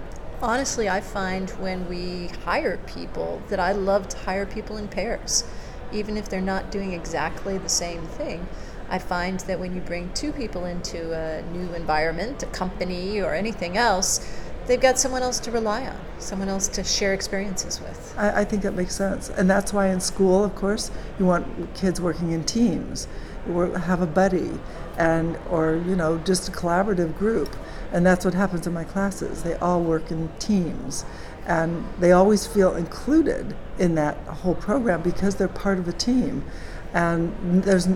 honestly, 0.43 0.89
I 0.89 1.01
find 1.01 1.51
when 1.51 1.89
we 1.89 2.29
hire 2.45 2.79
people 2.87 3.43
that 3.49 3.61
I 3.61 3.73
love 3.73 4.09
to 4.09 4.19
hire 4.19 4.47
people 4.47 4.77
in 4.77 4.89
pairs, 4.89 5.45
even 5.93 6.17
if 6.17 6.29
they're 6.29 6.41
not 6.41 6.71
doing 6.71 6.93
exactly 6.93 7.59
the 7.59 7.69
same 7.69 8.03
thing 8.03 8.47
I 8.91 8.99
find 8.99 9.41
that 9.41 9.61
when 9.61 9.75
you 9.75 9.81
bring 9.81 10.11
two 10.15 10.33
people 10.33 10.65
into 10.65 11.13
a 11.13 11.43
new 11.53 11.75
environment, 11.75 12.43
a 12.43 12.47
company, 12.47 13.21
or 13.21 13.35
anything 13.35 13.77
else, 13.77 14.27
they've 14.67 14.81
got 14.81 14.99
someone 14.99 15.23
else 15.23 15.39
to 15.41 15.51
rely 15.51 15.87
on, 15.87 15.99
someone 16.19 16.49
else 16.49 16.69
to 16.69 16.85
share 16.85 17.13
experiences 17.13 17.81
with. 17.81 18.15
I, 18.17 18.41
I, 18.41 18.45
think 18.45 18.63
that 18.63 18.73
makes 18.73 18.95
sense. 18.95 19.29
And 19.29 19.49
that's 19.49 19.73
why 19.73 19.89
in 19.89 20.01
school, 20.01 20.43
of 20.43 20.55
course, 20.55 20.91
you 21.19 21.27
want 21.27 21.75
kids 21.75 22.01
working 22.01 22.33
in 22.33 22.45
teams, 22.45 23.09
or 23.53 23.79
have 23.79 24.01
a 24.01 24.07
buddy, 24.07 24.53
and 24.97 25.39
or 25.51 25.77
you 25.77 25.95
know 25.95 26.19
just 26.19 26.49
a 26.49 26.53
collaborative 26.53 27.17
group. 27.19 27.55
And 27.93 28.05
that's 28.05 28.25
what 28.25 28.35
happens 28.35 28.67
in 28.67 28.73
my 28.73 28.85
classes. 28.85 29.43
They 29.43 29.55
all 29.55 29.83
work 29.83 30.11
in 30.11 30.31
teams, 30.39 31.05
and 31.47 31.85
they 31.99 32.13
always 32.13 32.47
feel 32.47 32.75
included 32.77 33.57
in 33.79 33.95
that 33.95 34.17
whole 34.27 34.55
program 34.55 35.03
because 35.03 35.37
they're 35.37 35.49
part 35.49 35.79
of 35.79 35.89
a 35.89 35.93
team. 35.93 36.45
And 36.93 37.63
there's 37.65 37.89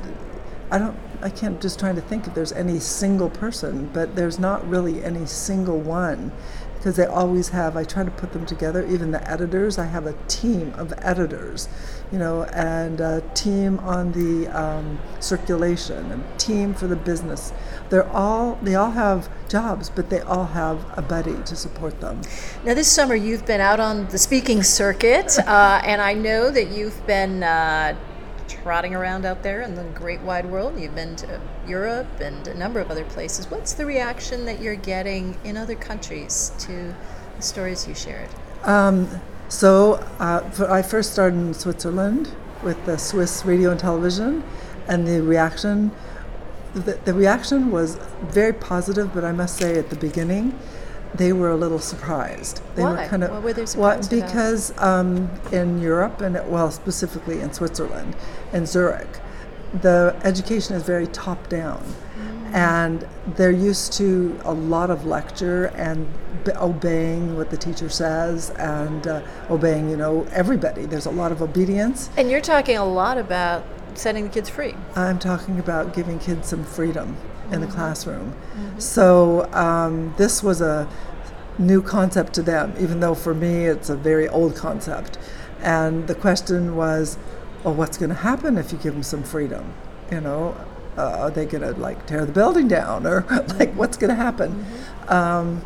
I 0.71 0.79
don't 0.79 0.97
I 1.21 1.31
can't 1.31 1.61
just 1.61 1.79
trying 1.79 1.95
to 1.97 2.01
think 2.01 2.27
if 2.27 2.35
there's 2.35 2.53
any 2.53 2.81
single 2.81 3.31
person, 3.31 3.91
but 3.93 4.17
there's 4.17 4.39
not 4.39 4.69
really 4.69 5.05
any 5.05 5.27
single 5.27 5.79
one 5.79 6.33
because 6.83 6.97
they 6.97 7.07
always 7.07 7.51
have 7.51 7.77
I 7.77 7.85
try 7.85 8.03
to 8.03 8.11
put 8.11 8.33
them 8.33 8.45
together, 8.45 8.85
even 8.85 9.13
the 9.13 9.31
editors, 9.31 9.79
I 9.79 9.85
have 9.85 10.05
a 10.05 10.15
team 10.27 10.73
of 10.77 10.93
editors, 10.99 11.69
you 12.11 12.19
know, 12.19 12.43
and 12.43 13.01
a 13.01 13.21
team 13.35 13.79
on 13.79 14.11
the 14.11 14.49
um, 14.49 14.99
circulation, 15.21 16.11
a 16.11 16.39
team 16.39 16.75
for 16.75 16.89
the 16.89 16.97
business. 16.97 17.53
They're 17.89 18.09
all 18.09 18.59
they 18.63 18.75
all 18.75 18.91
have 18.91 19.29
jobs, 19.49 19.91
but 19.91 20.11
they 20.11 20.23
all 20.23 20.47
have 20.47 20.85
a 20.99 21.03
buddy 21.03 21.37
to 21.45 21.55
support 21.55 22.01
them. 22.01 22.21
Now, 22.65 22.75
this 22.75 22.91
summer 22.91 23.15
you've 23.15 23.47
been 23.47 23.61
out 23.61 23.79
on 23.79 24.09
the 24.09 24.19
speaking 24.19 24.65
circuit, 24.65 25.39
uh, 25.39 25.83
and 25.85 26.03
I 26.03 26.15
know 26.15 26.51
that 26.51 26.73
you've 26.73 27.07
been 27.07 27.45
uh, 27.45 27.97
trotting 28.53 28.95
around 28.95 29.25
out 29.25 29.43
there 29.43 29.63
in 29.63 29.75
the 29.75 29.85
great 29.85 30.21
wide 30.21 30.47
world. 30.47 30.79
You've 30.79 30.95
been 30.95 31.17
to 31.17 31.41
Europe 31.67 32.21
and 32.21 32.47
a 32.49 32.55
number 32.55 32.81
of 32.81 32.91
other 32.91 33.05
places. 33.05 33.51
What's 33.51 33.73
the 33.73 33.87
reaction 33.87 34.45
that 34.47 34.61
you're 34.61 34.77
getting 34.77 35.37
in 35.45 35.57
other 35.57 35.75
countries 35.75 36.53
to 36.61 36.95
the 37.37 37.43
stories 37.43 37.87
you 37.89 37.95
shared? 37.95 38.29
Um, 38.65 39.09
so 39.49 39.95
uh, 40.19 40.69
I 40.69 40.83
first 40.83 41.13
started 41.13 41.37
in 41.37 41.55
Switzerland 41.55 42.35
with 42.63 42.85
the 42.87 42.97
Swiss 42.97 43.45
radio 43.45 43.71
and 43.71 43.81
television, 43.81 44.45
and 44.89 45.07
the 45.07 45.23
reaction, 45.23 45.91
the, 46.75 46.99
the 47.05 47.15
reaction 47.15 47.71
was 47.71 47.97
very 48.23 48.53
positive. 48.53 49.13
But 49.13 49.25
I 49.25 49.33
must 49.33 49.57
say, 49.57 49.79
at 49.79 49.91
the 49.91 49.97
beginning, 49.97 50.59
they 51.15 51.33
were 51.33 51.51
a 51.51 51.57
little 51.57 51.79
surprised. 51.79 52.63
They 52.75 52.83
Why? 52.83 52.91
were 52.91 53.09
kind 53.09 53.25
of 53.25 53.31
what 53.31 53.43
were 53.43 53.53
they 53.53 53.67
surprised 53.67 54.13
what, 54.13 54.23
because 54.25 54.77
um, 54.79 55.31
in 55.53 55.81
Europe 55.81 56.21
and 56.21 56.35
well, 56.51 56.71
specifically 56.71 57.41
in 57.41 57.53
Switzerland, 57.53 58.17
in 58.53 58.67
Zurich, 58.67 59.21
the 59.81 60.17
education 60.25 60.77
is 60.77 60.83
very 60.83 61.07
top 61.07 61.49
down, 61.49 61.83
mm. 62.17 62.55
and 62.55 63.07
they're 63.37 63.51
used 63.51 63.93
to 63.95 64.39
a 64.45 64.53
lot 64.53 64.91
of 64.91 65.07
lecture 65.07 65.67
and 65.77 66.07
b- 66.45 66.53
obeying 66.57 67.37
what 67.37 67.51
the 67.51 67.57
teacher 67.57 67.89
says 67.89 68.51
and 68.51 69.07
uh, 69.07 69.23
obeying, 69.51 69.91
you 69.91 69.97
know, 69.97 70.27
everybody. 70.33 70.87
There's 70.87 71.07
a 71.07 71.11
lot 71.11 71.33
of 71.33 71.43
obedience. 71.43 72.11
And 72.17 72.31
you're 72.31 72.41
talking 72.41 72.77
a 72.77 72.85
lot 72.85 73.19
about 73.19 73.65
setting 73.95 74.25
the 74.25 74.31
kids 74.31 74.49
free. 74.49 74.75
I'm 74.97 75.19
talking 75.19 75.59
about 75.59 75.95
giving 75.95 76.19
kids 76.19 76.49
some 76.49 76.65
freedom 76.65 77.17
in 77.53 77.61
the 77.61 77.67
classroom. 77.67 78.35
So 78.79 79.53
um, 79.53 80.15
this 80.17 80.43
was 80.43 80.61
a 80.61 80.89
new 81.59 81.83
concept 81.83 82.33
to 82.35 82.43
them, 82.43 82.75
even 82.81 83.01
though 83.01 83.15
for 83.15 83.35
me 83.35 83.67
it's 83.67 83.91
a 83.91 83.97
very 83.97 84.29
old 84.29 84.57
concept. 84.57 85.19
And 85.61 86.09
the 86.09 86.15
question 86.15 86.75
was, 86.77 87.19
well, 87.63 87.75
what's 87.75 87.97
going 87.97 88.09
to 88.09 88.17
happen 88.17 88.59
if 88.59 88.73
you 88.73 88.79
give 88.79 88.95
them 88.95 89.03
some 89.03 89.23
freedom? 89.23 89.75
You 90.11 90.21
know, 90.21 90.57
uh, 90.97 91.19
are 91.21 91.31
they 91.31 91.47
going 91.47 91.63
to 91.63 91.79
like 91.81 92.07
tear 92.07 92.27
the 92.27 92.33
building 92.33 92.69
down, 92.69 93.07
or 93.07 93.25
like 93.59 93.73
what's 93.75 93.97
going 93.97 94.11
to 94.11 94.17
happen? 94.17 94.53
Mm-hmm. 94.53 95.13
Um, 95.13 95.65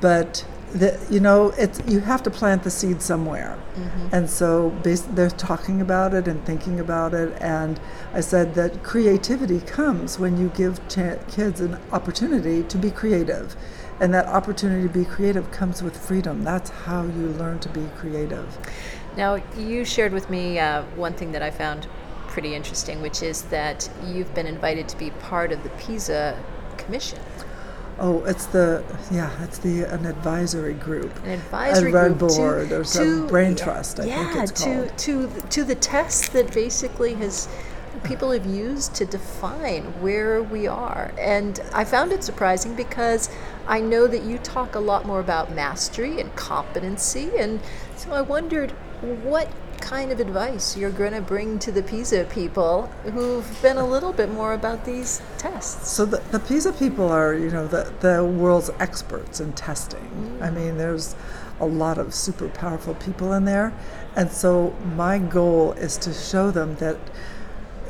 but 0.00 0.44
the, 0.74 0.98
you 1.08 1.20
know, 1.20 1.50
it's 1.56 1.80
you 1.86 2.00
have 2.00 2.22
to 2.24 2.30
plant 2.30 2.64
the 2.64 2.70
seed 2.70 3.00
somewhere, 3.00 3.56
mm-hmm. 3.76 4.08
and 4.12 4.28
so 4.28 4.70
they're 4.82 5.30
talking 5.30 5.80
about 5.80 6.14
it 6.14 6.26
and 6.26 6.44
thinking 6.44 6.80
about 6.80 7.14
it. 7.14 7.32
And 7.40 7.80
I 8.12 8.20
said 8.20 8.54
that 8.56 8.82
creativity 8.82 9.60
comes 9.60 10.18
when 10.18 10.36
you 10.36 10.48
give 10.48 10.80
kids 10.88 11.60
an 11.60 11.78
opportunity 11.92 12.64
to 12.64 12.76
be 12.76 12.90
creative, 12.90 13.54
and 14.00 14.12
that 14.14 14.26
opportunity 14.26 14.88
to 14.88 14.92
be 14.92 15.04
creative 15.04 15.50
comes 15.52 15.80
with 15.80 15.96
freedom. 15.96 16.42
That's 16.42 16.70
how 16.70 17.04
you 17.04 17.28
learn 17.38 17.60
to 17.60 17.68
be 17.68 17.86
creative. 17.96 18.58
Now, 19.16 19.40
you 19.56 19.84
shared 19.84 20.12
with 20.12 20.28
me 20.28 20.58
uh, 20.58 20.82
one 20.96 21.14
thing 21.14 21.30
that 21.32 21.42
I 21.42 21.52
found 21.52 21.86
pretty 22.26 22.52
interesting, 22.56 23.00
which 23.00 23.22
is 23.22 23.42
that 23.42 23.88
you've 24.04 24.34
been 24.34 24.48
invited 24.48 24.88
to 24.88 24.98
be 24.98 25.10
part 25.10 25.52
of 25.52 25.62
the 25.62 25.70
PISA 25.70 26.36
Commission. 26.78 27.20
Oh, 27.98 28.24
it's 28.24 28.46
the 28.46 28.84
yeah, 29.10 29.30
it's 29.44 29.58
the 29.58 29.84
an 29.84 30.04
advisory 30.06 30.74
group, 30.74 31.16
an 31.24 31.30
advisory 31.30 31.92
a 31.92 31.92
group 31.92 32.18
board 32.18 32.70
to, 32.70 32.80
or 32.80 32.84
some 32.84 33.26
brain 33.28 33.54
trust. 33.54 34.00
I 34.00 34.06
yeah, 34.06 34.32
think 34.32 34.42
it's 34.50 34.62
to 34.62 34.64
called. 34.64 34.98
to 34.98 35.28
to 35.50 35.64
the 35.64 35.76
test 35.76 36.32
that 36.32 36.52
basically 36.52 37.14
has 37.14 37.48
people 38.02 38.32
have 38.32 38.44
used 38.46 38.94
to 38.96 39.04
define 39.06 39.84
where 40.02 40.42
we 40.42 40.66
are, 40.66 41.12
and 41.18 41.60
I 41.72 41.84
found 41.84 42.10
it 42.10 42.24
surprising 42.24 42.74
because 42.74 43.30
I 43.68 43.80
know 43.80 44.08
that 44.08 44.22
you 44.24 44.38
talk 44.38 44.74
a 44.74 44.80
lot 44.80 45.06
more 45.06 45.20
about 45.20 45.52
mastery 45.52 46.20
and 46.20 46.34
competency, 46.34 47.30
and 47.38 47.60
so 47.96 48.10
I 48.12 48.22
wondered 48.22 48.72
what 49.22 49.48
kind 49.84 50.10
of 50.10 50.18
advice 50.18 50.76
you're 50.76 50.90
going 50.90 51.12
to 51.12 51.20
bring 51.20 51.58
to 51.58 51.70
the 51.70 51.82
PISA 51.82 52.24
people 52.30 52.86
who've 53.12 53.62
been 53.62 53.76
a 53.76 53.86
little 53.86 54.14
bit 54.14 54.30
more 54.30 54.54
about 54.54 54.86
these 54.86 55.20
tests? 55.36 55.90
So 55.90 56.06
the, 56.06 56.22
the 56.32 56.40
PISA 56.40 56.72
people 56.72 57.08
are, 57.10 57.34
you 57.34 57.50
know, 57.50 57.66
the, 57.66 57.92
the 58.00 58.24
world's 58.24 58.70
experts 58.80 59.40
in 59.40 59.52
testing. 59.52 60.38
Mm. 60.40 60.42
I 60.42 60.50
mean, 60.50 60.78
there's 60.78 61.14
a 61.60 61.66
lot 61.66 61.98
of 61.98 62.14
super 62.14 62.48
powerful 62.48 62.94
people 62.94 63.34
in 63.34 63.44
there. 63.44 63.74
And 64.16 64.32
so 64.32 64.74
my 64.96 65.18
goal 65.18 65.72
is 65.72 65.98
to 65.98 66.14
show 66.14 66.50
them 66.50 66.76
that 66.76 66.96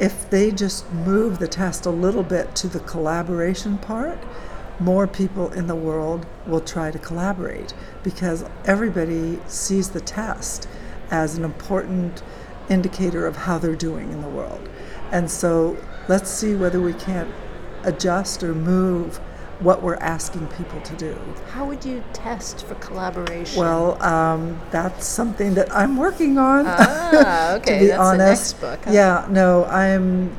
if 0.01 0.29
they 0.31 0.51
just 0.51 0.91
move 0.93 1.39
the 1.39 1.49
test 1.49 1.87
a 1.87 1.91
little 1.91 2.25
bit 2.25 2.57
to 2.57 2.69
the 2.69 2.81
collaboration 2.81 3.79
part, 3.79 4.19
more 4.81 5.07
people 5.07 5.53
in 5.53 5.69
the 5.69 5.77
world 5.77 6.27
will 6.45 6.61
try 6.61 6.91
to 6.91 6.99
collaborate 6.99 7.73
because 8.03 8.45
everybody 8.65 9.39
sees 9.47 9.91
the 9.91 10.01
test 10.01 10.67
as 11.11 11.37
an 11.37 11.45
important 11.45 12.23
indicator 12.69 13.27
of 13.27 13.37
how 13.37 13.59
they're 13.59 13.77
doing 13.77 14.11
in 14.11 14.23
the 14.23 14.29
world. 14.29 14.69
And 15.13 15.31
so 15.31 15.77
let's 16.09 16.31
see 16.31 16.55
whether 16.55 16.81
we 16.81 16.95
can't 16.95 17.33
adjust 17.85 18.43
or 18.43 18.55
move 18.55 19.21
what 19.61 19.83
we're 19.83 19.97
asking 19.97 20.47
people 20.49 20.81
to 20.81 20.97
do. 20.97 21.17
How 21.51 21.65
would 21.65 21.85
you 21.85 22.03
test 22.13 22.67
for 22.67 22.75
collaboration? 22.77 23.61
Well, 23.61 24.03
um, 24.03 24.61
that's 24.71 25.07
something 25.07 25.55
that 25.55 25.75
I'm 25.75 25.97
working 25.97 26.39
on. 26.39 26.65
Ah, 26.67 27.53
okay. 27.57 27.75
to 27.75 27.81
be 27.81 27.87
that's 27.89 28.01
honest, 28.01 28.61
book. 28.61 28.85
Huh? 28.85 28.91
Yeah, 28.91 29.27
no, 29.31 29.65
I'm 29.67 30.37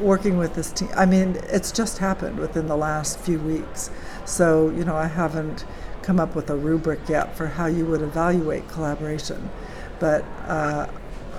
working 0.00 0.36
with 0.36 0.54
this 0.54 0.72
team. 0.72 0.88
I 0.94 1.06
mean, 1.06 1.38
it's 1.48 1.72
just 1.72 1.98
happened 1.98 2.38
within 2.38 2.66
the 2.66 2.76
last 2.76 3.18
few 3.18 3.38
weeks, 3.38 3.90
so 4.24 4.70
you 4.70 4.84
know, 4.84 4.96
I 4.96 5.06
haven't 5.06 5.64
come 6.02 6.20
up 6.20 6.34
with 6.34 6.50
a 6.50 6.56
rubric 6.56 7.00
yet 7.08 7.36
for 7.36 7.46
how 7.46 7.66
you 7.66 7.86
would 7.86 8.02
evaluate 8.02 8.68
collaboration, 8.68 9.50
but 10.00 10.24
uh, 10.48 10.88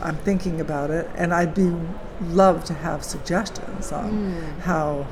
I'm 0.01 0.15
thinking 0.18 0.62
about 0.62 0.89
it, 0.89 1.10
and 1.15 1.34
I'd 1.34 1.53
be 1.53 1.75
love 2.22 2.63
to 2.65 2.74
have 2.74 3.03
suggestions 3.03 3.91
on 3.91 4.34
how 4.62 5.08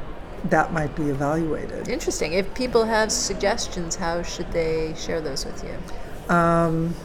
that 0.46 0.72
might 0.72 0.96
be 0.96 1.10
evaluated. 1.10 1.90
Interesting. 1.90 2.34
If 2.34 2.54
people 2.54 2.86
have 2.86 3.12
suggestions, 3.12 3.96
how 3.96 4.24
should 4.24 4.52
they 4.52 4.94
share 4.96 5.20
those 5.20 5.46
with 5.46 5.64
you? 5.64 6.34
Um, 6.34 6.96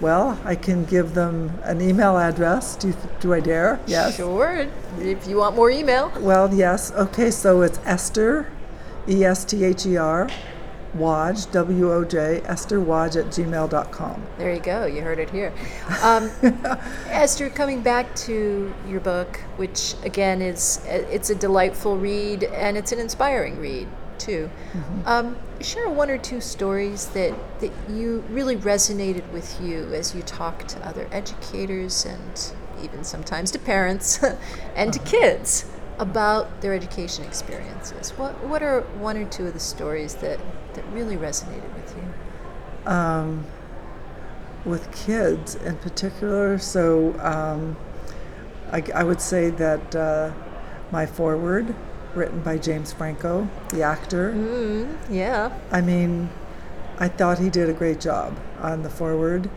well, 0.00 0.40
I 0.44 0.54
can 0.54 0.84
give 0.84 1.14
them 1.14 1.58
an 1.62 1.80
email 1.80 2.16
address. 2.16 2.76
Do, 2.76 2.94
do 3.20 3.34
I 3.34 3.40
dare? 3.40 3.80
Yes. 3.86 4.16
Sure. 4.16 4.66
If 4.98 5.26
you 5.26 5.36
want 5.38 5.56
more 5.56 5.70
email. 5.70 6.12
Well, 6.20 6.52
yes. 6.54 6.92
Okay, 6.92 7.30
so 7.30 7.62
it's 7.62 7.78
Esther, 7.84 8.50
E 9.08 9.24
S 9.24 9.44
T 9.44 9.64
H 9.64 9.86
E 9.86 9.96
R, 9.96 10.28
Woj, 10.96 11.50
W 11.52 11.92
O 11.92 12.04
J, 12.04 12.40
Esther 12.44 12.78
Woj 12.78 13.16
at 13.16 13.26
gmail.com. 13.26 14.22
There 14.38 14.52
you 14.52 14.60
go. 14.60 14.86
You 14.86 15.02
heard 15.02 15.18
it 15.18 15.30
here. 15.30 15.52
Um, 16.02 16.30
Esther, 17.08 17.50
coming 17.50 17.82
back 17.82 18.14
to 18.16 18.72
your 18.88 19.00
book, 19.00 19.40
which 19.56 19.94
again 20.04 20.40
is 20.40 20.80
it's 20.86 21.30
a 21.30 21.34
delightful 21.34 21.96
read 21.96 22.44
and 22.44 22.76
it's 22.76 22.92
an 22.92 22.98
inspiring 22.98 23.58
read 23.58 23.88
too. 24.18 24.50
Um, 25.06 25.36
share 25.60 25.88
one 25.88 26.10
or 26.10 26.18
two 26.18 26.40
stories 26.40 27.06
that 27.08 27.34
that 27.60 27.72
you 27.90 28.24
really 28.30 28.56
resonated 28.56 29.30
with 29.32 29.60
you 29.60 29.92
as 29.94 30.14
you 30.14 30.22
talk 30.22 30.66
to 30.68 30.86
other 30.86 31.08
educators 31.10 32.04
and 32.04 32.52
even 32.82 33.04
sometimes 33.04 33.50
to 33.52 33.58
parents 33.58 34.22
and 34.76 34.92
to 34.92 34.98
kids 35.00 35.64
about 35.98 36.60
their 36.60 36.74
education 36.74 37.24
experiences. 37.24 38.10
What 38.12 38.42
what 38.44 38.62
are 38.62 38.82
one 38.98 39.16
or 39.16 39.24
two 39.26 39.46
of 39.46 39.52
the 39.52 39.60
stories 39.60 40.14
that 40.16 40.40
that 40.74 40.84
really 40.92 41.16
resonated 41.16 41.72
with 41.74 41.96
you? 41.96 42.90
Um, 42.90 43.46
with 44.64 44.90
kids 44.92 45.54
in 45.56 45.76
particular, 45.76 46.58
so 46.58 47.18
um, 47.20 47.76
I, 48.72 48.82
I 48.94 49.04
would 49.04 49.20
say 49.20 49.50
that 49.50 49.94
uh, 49.94 50.32
my 50.90 51.06
foreword, 51.06 51.74
written 52.14 52.40
by 52.40 52.58
James 52.58 52.92
Franco, 52.92 53.48
the 53.70 53.82
actor, 53.82 54.32
Mm, 54.32 54.96
yeah. 55.10 55.52
I 55.70 55.80
mean, 55.80 56.30
I 56.98 57.08
thought 57.08 57.38
he 57.38 57.50
did 57.50 57.68
a 57.68 57.72
great 57.72 58.00
job 58.00 58.38
on 58.60 58.82
the 58.82 58.90
foreword. 58.90 59.50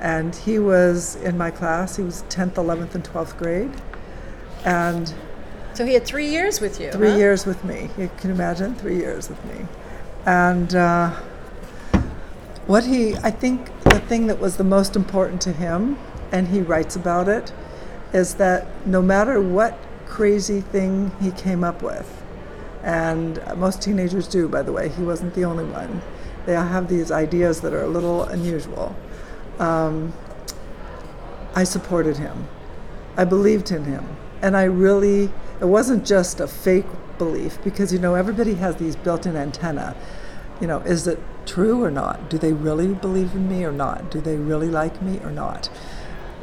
And 0.00 0.34
he 0.34 0.58
was 0.58 1.16
in 1.16 1.38
my 1.38 1.50
class, 1.50 1.96
he 1.96 2.02
was 2.02 2.24
10th, 2.28 2.54
11th, 2.54 2.94
and 2.94 3.04
12th 3.04 3.38
grade. 3.38 3.70
And 4.64 5.14
So 5.74 5.84
he 5.84 5.94
had 5.94 6.06
three 6.06 6.28
years 6.28 6.60
with 6.60 6.80
you. 6.80 6.92
three 6.92 7.10
huh? 7.10 7.16
years 7.16 7.46
with 7.46 7.64
me. 7.64 7.90
You 7.98 8.08
can 8.18 8.30
imagine, 8.30 8.76
three 8.76 8.96
years 8.96 9.28
with 9.28 9.44
me. 9.44 9.66
And 10.24 10.72
uh, 10.74 11.10
what 12.66 12.84
he, 12.84 13.16
I 13.16 13.32
think 13.32 13.66
the 13.82 13.98
thing 13.98 14.28
that 14.28 14.38
was 14.38 14.56
the 14.56 14.64
most 14.64 14.94
important 14.94 15.42
to 15.42 15.52
him, 15.52 15.98
and 16.30 16.46
he 16.46 16.60
writes 16.60 16.94
about 16.94 17.28
it, 17.28 17.52
is 18.12 18.34
that 18.34 18.66
no 18.86 19.02
matter 19.02 19.40
what 19.42 19.76
crazy 20.06 20.60
thing 20.60 21.10
he 21.20 21.32
came 21.32 21.64
up 21.64 21.82
with, 21.82 22.22
and 22.84 23.42
most 23.56 23.82
teenagers 23.82 24.28
do, 24.28 24.48
by 24.48 24.62
the 24.62 24.72
way, 24.72 24.88
he 24.90 25.02
wasn't 25.02 25.34
the 25.34 25.44
only 25.44 25.64
one, 25.64 26.02
they 26.46 26.54
all 26.54 26.64
have 26.64 26.88
these 26.88 27.10
ideas 27.10 27.62
that 27.62 27.72
are 27.72 27.82
a 27.82 27.88
little 27.88 28.22
unusual. 28.24 28.94
Um, 29.58 30.12
I 31.56 31.64
supported 31.64 32.16
him. 32.16 32.46
I 33.16 33.24
believed 33.24 33.72
in 33.72 33.84
him. 33.84 34.04
And 34.42 34.56
I 34.56 34.64
really, 34.64 35.30
it 35.64 35.68
wasn't 35.68 36.04
just 36.04 36.40
a 36.40 36.46
fake 36.46 36.84
belief 37.16 37.56
because, 37.64 37.90
you 37.90 37.98
know, 37.98 38.16
everybody 38.16 38.52
has 38.56 38.76
these 38.76 38.96
built 38.96 39.24
in 39.24 39.34
antenna. 39.34 39.96
You 40.60 40.66
know, 40.66 40.80
is 40.80 41.06
it 41.06 41.18
true 41.46 41.82
or 41.82 41.90
not? 41.90 42.28
Do 42.28 42.36
they 42.36 42.52
really 42.52 42.92
believe 42.92 43.34
in 43.34 43.48
me 43.48 43.64
or 43.64 43.72
not? 43.72 44.10
Do 44.10 44.20
they 44.20 44.36
really 44.36 44.68
like 44.68 45.00
me 45.00 45.20
or 45.20 45.30
not? 45.30 45.70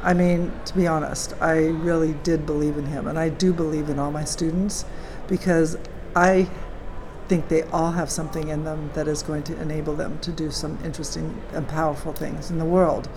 I 0.02 0.16
mean, 0.16 0.52
to 0.66 0.76
be 0.76 0.88
honest, 0.88 1.36
I 1.40 1.68
really 1.68 2.14
did 2.24 2.48
believe 2.48 2.80
in 2.80 2.88
him. 2.88 3.06
And 3.06 3.20
I 3.20 3.30
do 3.30 3.54
believe 3.54 3.90
in 3.90 4.00
all 4.00 4.12
my 4.12 4.24
students 4.24 4.86
because 5.28 5.78
I 6.16 6.50
think 7.28 7.48
they 7.48 7.62
all 7.66 7.92
have 7.92 8.10
something 8.10 8.48
in 8.48 8.64
them 8.64 8.90
that 8.96 9.08
is 9.08 9.22
going 9.22 9.44
to 9.44 9.62
enable 9.62 9.96
them 9.96 10.18
to 10.22 10.32
do 10.32 10.50
some 10.50 10.80
interesting 10.84 11.40
and 11.54 11.68
powerful 11.68 12.12
things 12.12 12.50
in 12.50 12.58
the 12.58 12.66
world. 12.66 13.08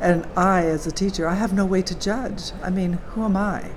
And 0.00 0.26
I, 0.36 0.66
as 0.66 0.86
a 0.86 0.92
teacher, 0.92 1.26
I 1.26 1.34
have 1.34 1.52
no 1.52 1.66
way 1.66 1.82
to 1.82 1.98
judge. 1.98 2.52
I 2.62 2.70
mean, 2.70 2.92
who 2.92 3.24
am 3.24 3.36
I? 3.36 3.72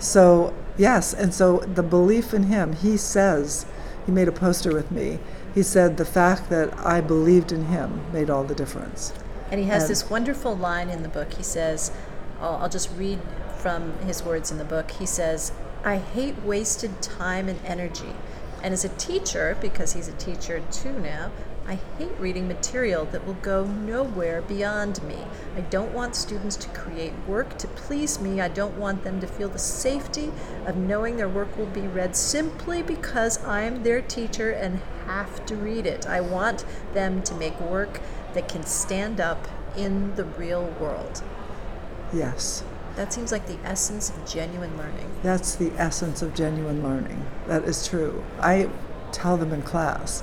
So, 0.00 0.52
yes, 0.76 1.14
and 1.14 1.32
so 1.32 1.58
the 1.58 1.82
belief 1.82 2.34
in 2.34 2.44
him, 2.44 2.74
he 2.74 2.96
says, 2.96 3.66
he 4.06 4.12
made 4.12 4.28
a 4.28 4.32
poster 4.32 4.72
with 4.72 4.90
me. 4.90 5.18
He 5.54 5.62
said 5.62 5.96
the 5.96 6.04
fact 6.04 6.50
that 6.50 6.76
I 6.78 7.00
believed 7.00 7.52
in 7.52 7.66
him 7.66 8.00
made 8.12 8.28
all 8.28 8.44
the 8.44 8.54
difference. 8.54 9.12
And 9.50 9.60
he 9.60 9.66
has 9.66 9.84
Um, 9.84 9.88
this 9.88 10.10
wonderful 10.10 10.56
line 10.56 10.90
in 10.90 11.02
the 11.02 11.08
book. 11.08 11.34
He 11.34 11.42
says, 11.42 11.92
I'll, 12.40 12.56
I'll 12.56 12.68
just 12.68 12.90
read 12.96 13.20
from 13.58 13.96
his 14.00 14.22
words 14.22 14.50
in 14.50 14.58
the 14.58 14.64
book. 14.64 14.90
He 14.90 15.06
says, 15.06 15.52
I 15.84 15.96
hate 15.96 16.42
wasted 16.42 17.00
time 17.00 17.48
and 17.48 17.60
energy. 17.64 18.14
And 18.62 18.74
as 18.74 18.84
a 18.84 18.88
teacher, 18.90 19.56
because 19.60 19.92
he's 19.92 20.08
a 20.08 20.12
teacher 20.12 20.62
too 20.70 20.98
now, 20.98 21.30
I 21.66 21.78
hate 21.96 22.12
reading 22.18 22.46
material 22.46 23.06
that 23.06 23.26
will 23.26 23.34
go 23.40 23.64
nowhere 23.64 24.42
beyond 24.42 25.02
me. 25.02 25.16
I 25.56 25.62
don't 25.62 25.94
want 25.94 26.14
students 26.14 26.56
to 26.56 26.68
create 26.68 27.14
work 27.26 27.56
to 27.58 27.66
please 27.68 28.20
me. 28.20 28.38
I 28.40 28.48
don't 28.48 28.76
want 28.76 29.02
them 29.02 29.18
to 29.20 29.26
feel 29.26 29.48
the 29.48 29.58
safety 29.58 30.30
of 30.66 30.76
knowing 30.76 31.16
their 31.16 31.28
work 31.28 31.56
will 31.56 31.64
be 31.66 31.80
read 31.86 32.16
simply 32.16 32.82
because 32.82 33.42
I'm 33.46 33.82
their 33.82 34.02
teacher 34.02 34.50
and 34.50 34.80
have 35.06 35.46
to 35.46 35.56
read 35.56 35.86
it. 35.86 36.06
I 36.06 36.20
want 36.20 36.66
them 36.92 37.22
to 37.22 37.34
make 37.34 37.58
work 37.58 38.00
that 38.34 38.46
can 38.46 38.64
stand 38.64 39.18
up 39.18 39.48
in 39.74 40.14
the 40.16 40.24
real 40.24 40.66
world. 40.78 41.22
Yes, 42.12 42.62
That 42.96 43.12
seems 43.12 43.32
like 43.32 43.46
the 43.46 43.58
essence 43.64 44.10
of 44.10 44.24
genuine 44.24 44.76
learning. 44.76 45.10
that's 45.22 45.56
the 45.56 45.72
essence 45.78 46.22
of 46.22 46.32
genuine 46.34 46.82
learning. 46.82 47.24
That 47.48 47.64
is 47.64 47.88
true. 47.88 48.22
I 48.38 48.68
tell 49.10 49.36
them 49.36 49.52
in 49.52 49.62
class 49.62 50.22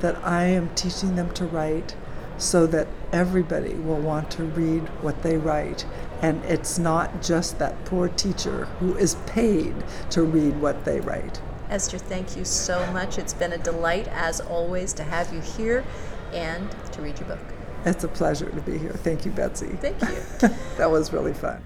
that 0.00 0.24
I 0.24 0.44
am 0.44 0.74
teaching 0.74 1.16
them 1.16 1.32
to 1.34 1.44
write 1.44 1.94
so 2.38 2.66
that 2.66 2.88
everybody 3.12 3.74
will 3.74 4.00
want 4.00 4.30
to 4.32 4.44
read 4.44 4.82
what 5.02 5.22
they 5.22 5.36
write. 5.36 5.84
And 6.22 6.42
it's 6.44 6.78
not 6.78 7.22
just 7.22 7.58
that 7.58 7.84
poor 7.84 8.08
teacher 8.08 8.64
who 8.78 8.96
is 8.96 9.16
paid 9.26 9.74
to 10.10 10.22
read 10.22 10.60
what 10.60 10.84
they 10.84 11.00
write. 11.00 11.40
Esther, 11.68 11.98
thank 11.98 12.36
you 12.36 12.44
so 12.44 12.84
much. 12.92 13.18
It's 13.18 13.34
been 13.34 13.52
a 13.52 13.58
delight, 13.58 14.08
as 14.08 14.40
always, 14.40 14.92
to 14.94 15.04
have 15.04 15.32
you 15.32 15.40
here 15.40 15.84
and 16.32 16.68
to 16.92 17.02
read 17.02 17.18
your 17.18 17.28
book. 17.28 17.38
It's 17.84 18.04
a 18.04 18.08
pleasure 18.08 18.50
to 18.50 18.60
be 18.62 18.76
here. 18.76 18.92
Thank 18.92 19.24
you, 19.24 19.32
Betsy. 19.32 19.68
Thank 19.80 20.00
you. 20.02 20.48
That 20.76 20.90
was 20.90 21.12
really 21.12 21.34
fun. 21.34 21.62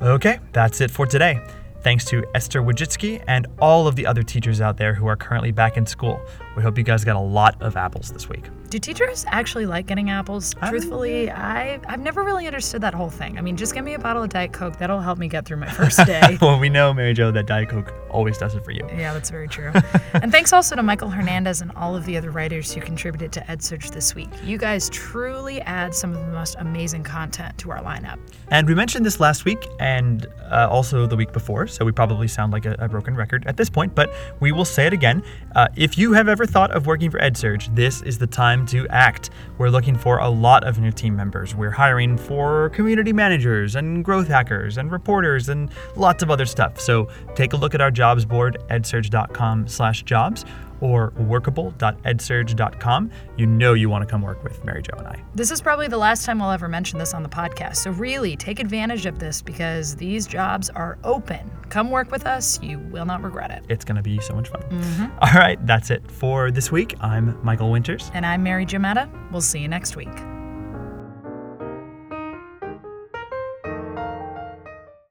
Okay, 0.00 0.38
that's 0.52 0.80
it 0.80 0.90
for 0.90 1.06
today. 1.06 1.40
Thanks 1.86 2.04
to 2.06 2.24
Esther 2.34 2.62
Wojcicki 2.62 3.22
and 3.28 3.46
all 3.60 3.86
of 3.86 3.94
the 3.94 4.06
other 4.06 4.24
teachers 4.24 4.60
out 4.60 4.76
there 4.76 4.92
who 4.92 5.06
are 5.06 5.14
currently 5.14 5.52
back 5.52 5.76
in 5.76 5.86
school. 5.86 6.20
We 6.56 6.62
hope 6.64 6.76
you 6.76 6.82
guys 6.82 7.04
got 7.04 7.14
a 7.14 7.20
lot 7.20 7.62
of 7.62 7.76
apples 7.76 8.10
this 8.10 8.28
week. 8.28 8.48
Do 8.70 8.80
teachers 8.80 9.24
actually 9.28 9.66
like 9.66 9.86
getting 9.86 10.10
apples? 10.10 10.54
I 10.60 10.70
Truthfully, 10.70 11.30
I, 11.30 11.78
I've 11.86 12.00
never 12.00 12.24
really 12.24 12.48
understood 12.48 12.80
that 12.80 12.94
whole 12.94 13.10
thing. 13.10 13.38
I 13.38 13.40
mean, 13.40 13.56
just 13.56 13.72
give 13.74 13.84
me 13.84 13.94
a 13.94 13.98
bottle 14.00 14.24
of 14.24 14.30
Diet 14.30 14.52
Coke. 14.52 14.78
That'll 14.78 15.00
help 15.00 15.18
me 15.18 15.28
get 15.28 15.44
through 15.44 15.58
my 15.58 15.68
first 15.68 15.98
day. 16.06 16.36
well, 16.40 16.58
we 16.58 16.68
know, 16.68 16.92
Mary 16.92 17.14
Jo, 17.14 17.30
that 17.30 17.46
Diet 17.46 17.68
Coke 17.68 17.94
always 18.10 18.36
does 18.36 18.56
it 18.56 18.64
for 18.64 18.72
you. 18.72 18.84
Yeah, 18.96 19.12
that's 19.12 19.30
very 19.30 19.46
true. 19.46 19.70
and 20.14 20.32
thanks 20.32 20.52
also 20.52 20.74
to 20.74 20.82
Michael 20.82 21.10
Hernandez 21.10 21.60
and 21.60 21.70
all 21.72 21.94
of 21.94 22.04
the 22.06 22.16
other 22.16 22.32
writers 22.32 22.72
who 22.72 22.80
contributed 22.80 23.30
to 23.34 23.40
EdSurge 23.42 23.92
this 23.92 24.14
week. 24.16 24.30
You 24.42 24.58
guys 24.58 24.90
truly 24.90 25.60
add 25.60 25.94
some 25.94 26.12
of 26.12 26.18
the 26.18 26.32
most 26.32 26.56
amazing 26.58 27.04
content 27.04 27.56
to 27.58 27.70
our 27.70 27.82
lineup. 27.82 28.18
And 28.48 28.66
we 28.66 28.74
mentioned 28.74 29.06
this 29.06 29.20
last 29.20 29.44
week 29.44 29.68
and 29.78 30.26
uh, 30.50 30.66
also 30.68 31.06
the 31.06 31.16
week 31.16 31.32
before, 31.32 31.68
so 31.76 31.84
we 31.84 31.92
probably 31.92 32.26
sound 32.26 32.52
like 32.54 32.64
a, 32.64 32.74
a 32.78 32.88
broken 32.88 33.14
record 33.14 33.46
at 33.46 33.58
this 33.58 33.68
point, 33.68 33.94
but 33.94 34.10
we 34.40 34.50
will 34.50 34.64
say 34.64 34.86
it 34.86 34.94
again. 34.94 35.22
Uh, 35.54 35.68
if 35.76 35.98
you 35.98 36.14
have 36.14 36.26
ever 36.26 36.46
thought 36.46 36.70
of 36.70 36.86
working 36.86 37.10
for 37.10 37.18
EdSurge, 37.18 37.74
this 37.74 38.00
is 38.00 38.16
the 38.16 38.26
time 38.26 38.64
to 38.66 38.88
act. 38.88 39.28
We're 39.58 39.68
looking 39.68 39.94
for 39.94 40.18
a 40.18 40.28
lot 40.28 40.64
of 40.64 40.78
new 40.78 40.90
team 40.90 41.14
members. 41.14 41.54
We're 41.54 41.70
hiring 41.70 42.16
for 42.16 42.70
community 42.70 43.12
managers 43.12 43.76
and 43.76 44.02
growth 44.02 44.26
hackers 44.26 44.78
and 44.78 44.90
reporters 44.90 45.50
and 45.50 45.70
lots 45.96 46.22
of 46.22 46.30
other 46.30 46.46
stuff. 46.46 46.80
So 46.80 47.08
take 47.34 47.52
a 47.52 47.56
look 47.56 47.74
at 47.74 47.82
our 47.82 47.90
jobs 47.90 48.24
board, 48.24 48.56
edsurge.com 48.70 49.68
slash 49.68 50.02
jobs 50.02 50.46
or 50.80 51.12
workable.edsurge.com. 51.12 53.10
You 53.36 53.46
know 53.46 53.74
you 53.74 53.88
want 53.88 54.02
to 54.02 54.10
come 54.10 54.22
work 54.22 54.42
with 54.42 54.64
Mary 54.64 54.82
Jo 54.82 54.96
and 54.98 55.08
I. 55.08 55.22
This 55.34 55.50
is 55.50 55.60
probably 55.60 55.88
the 55.88 55.98
last 55.98 56.24
time 56.24 56.38
we'll 56.38 56.50
ever 56.50 56.68
mention 56.68 56.98
this 56.98 57.14
on 57.14 57.22
the 57.22 57.28
podcast. 57.28 57.76
So, 57.76 57.90
really, 57.92 58.36
take 58.36 58.60
advantage 58.60 59.06
of 59.06 59.18
this 59.18 59.42
because 59.42 59.96
these 59.96 60.26
jobs 60.26 60.70
are 60.70 60.98
open. 61.04 61.50
Come 61.68 61.90
work 61.90 62.10
with 62.10 62.26
us. 62.26 62.62
You 62.62 62.78
will 62.78 63.06
not 63.06 63.22
regret 63.22 63.50
it. 63.50 63.64
It's 63.68 63.84
going 63.84 63.96
to 63.96 64.02
be 64.02 64.20
so 64.20 64.34
much 64.34 64.48
fun. 64.48 64.62
Mm-hmm. 64.62 65.18
All 65.20 65.32
right, 65.32 65.64
that's 65.66 65.90
it 65.90 66.08
for 66.10 66.50
this 66.50 66.70
week. 66.72 66.94
I'm 67.00 67.42
Michael 67.44 67.70
Winters. 67.70 68.10
And 68.14 68.24
I'm 68.24 68.42
Mary 68.42 68.64
Jo 68.64 68.78
Matta. 68.78 69.08
We'll 69.30 69.40
see 69.40 69.60
you 69.60 69.68
next 69.68 69.96
week. 69.96 70.08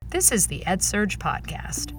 This 0.10 0.32
is 0.32 0.48
the 0.48 0.64
EdSurge 0.66 1.18
Podcast. 1.18 1.92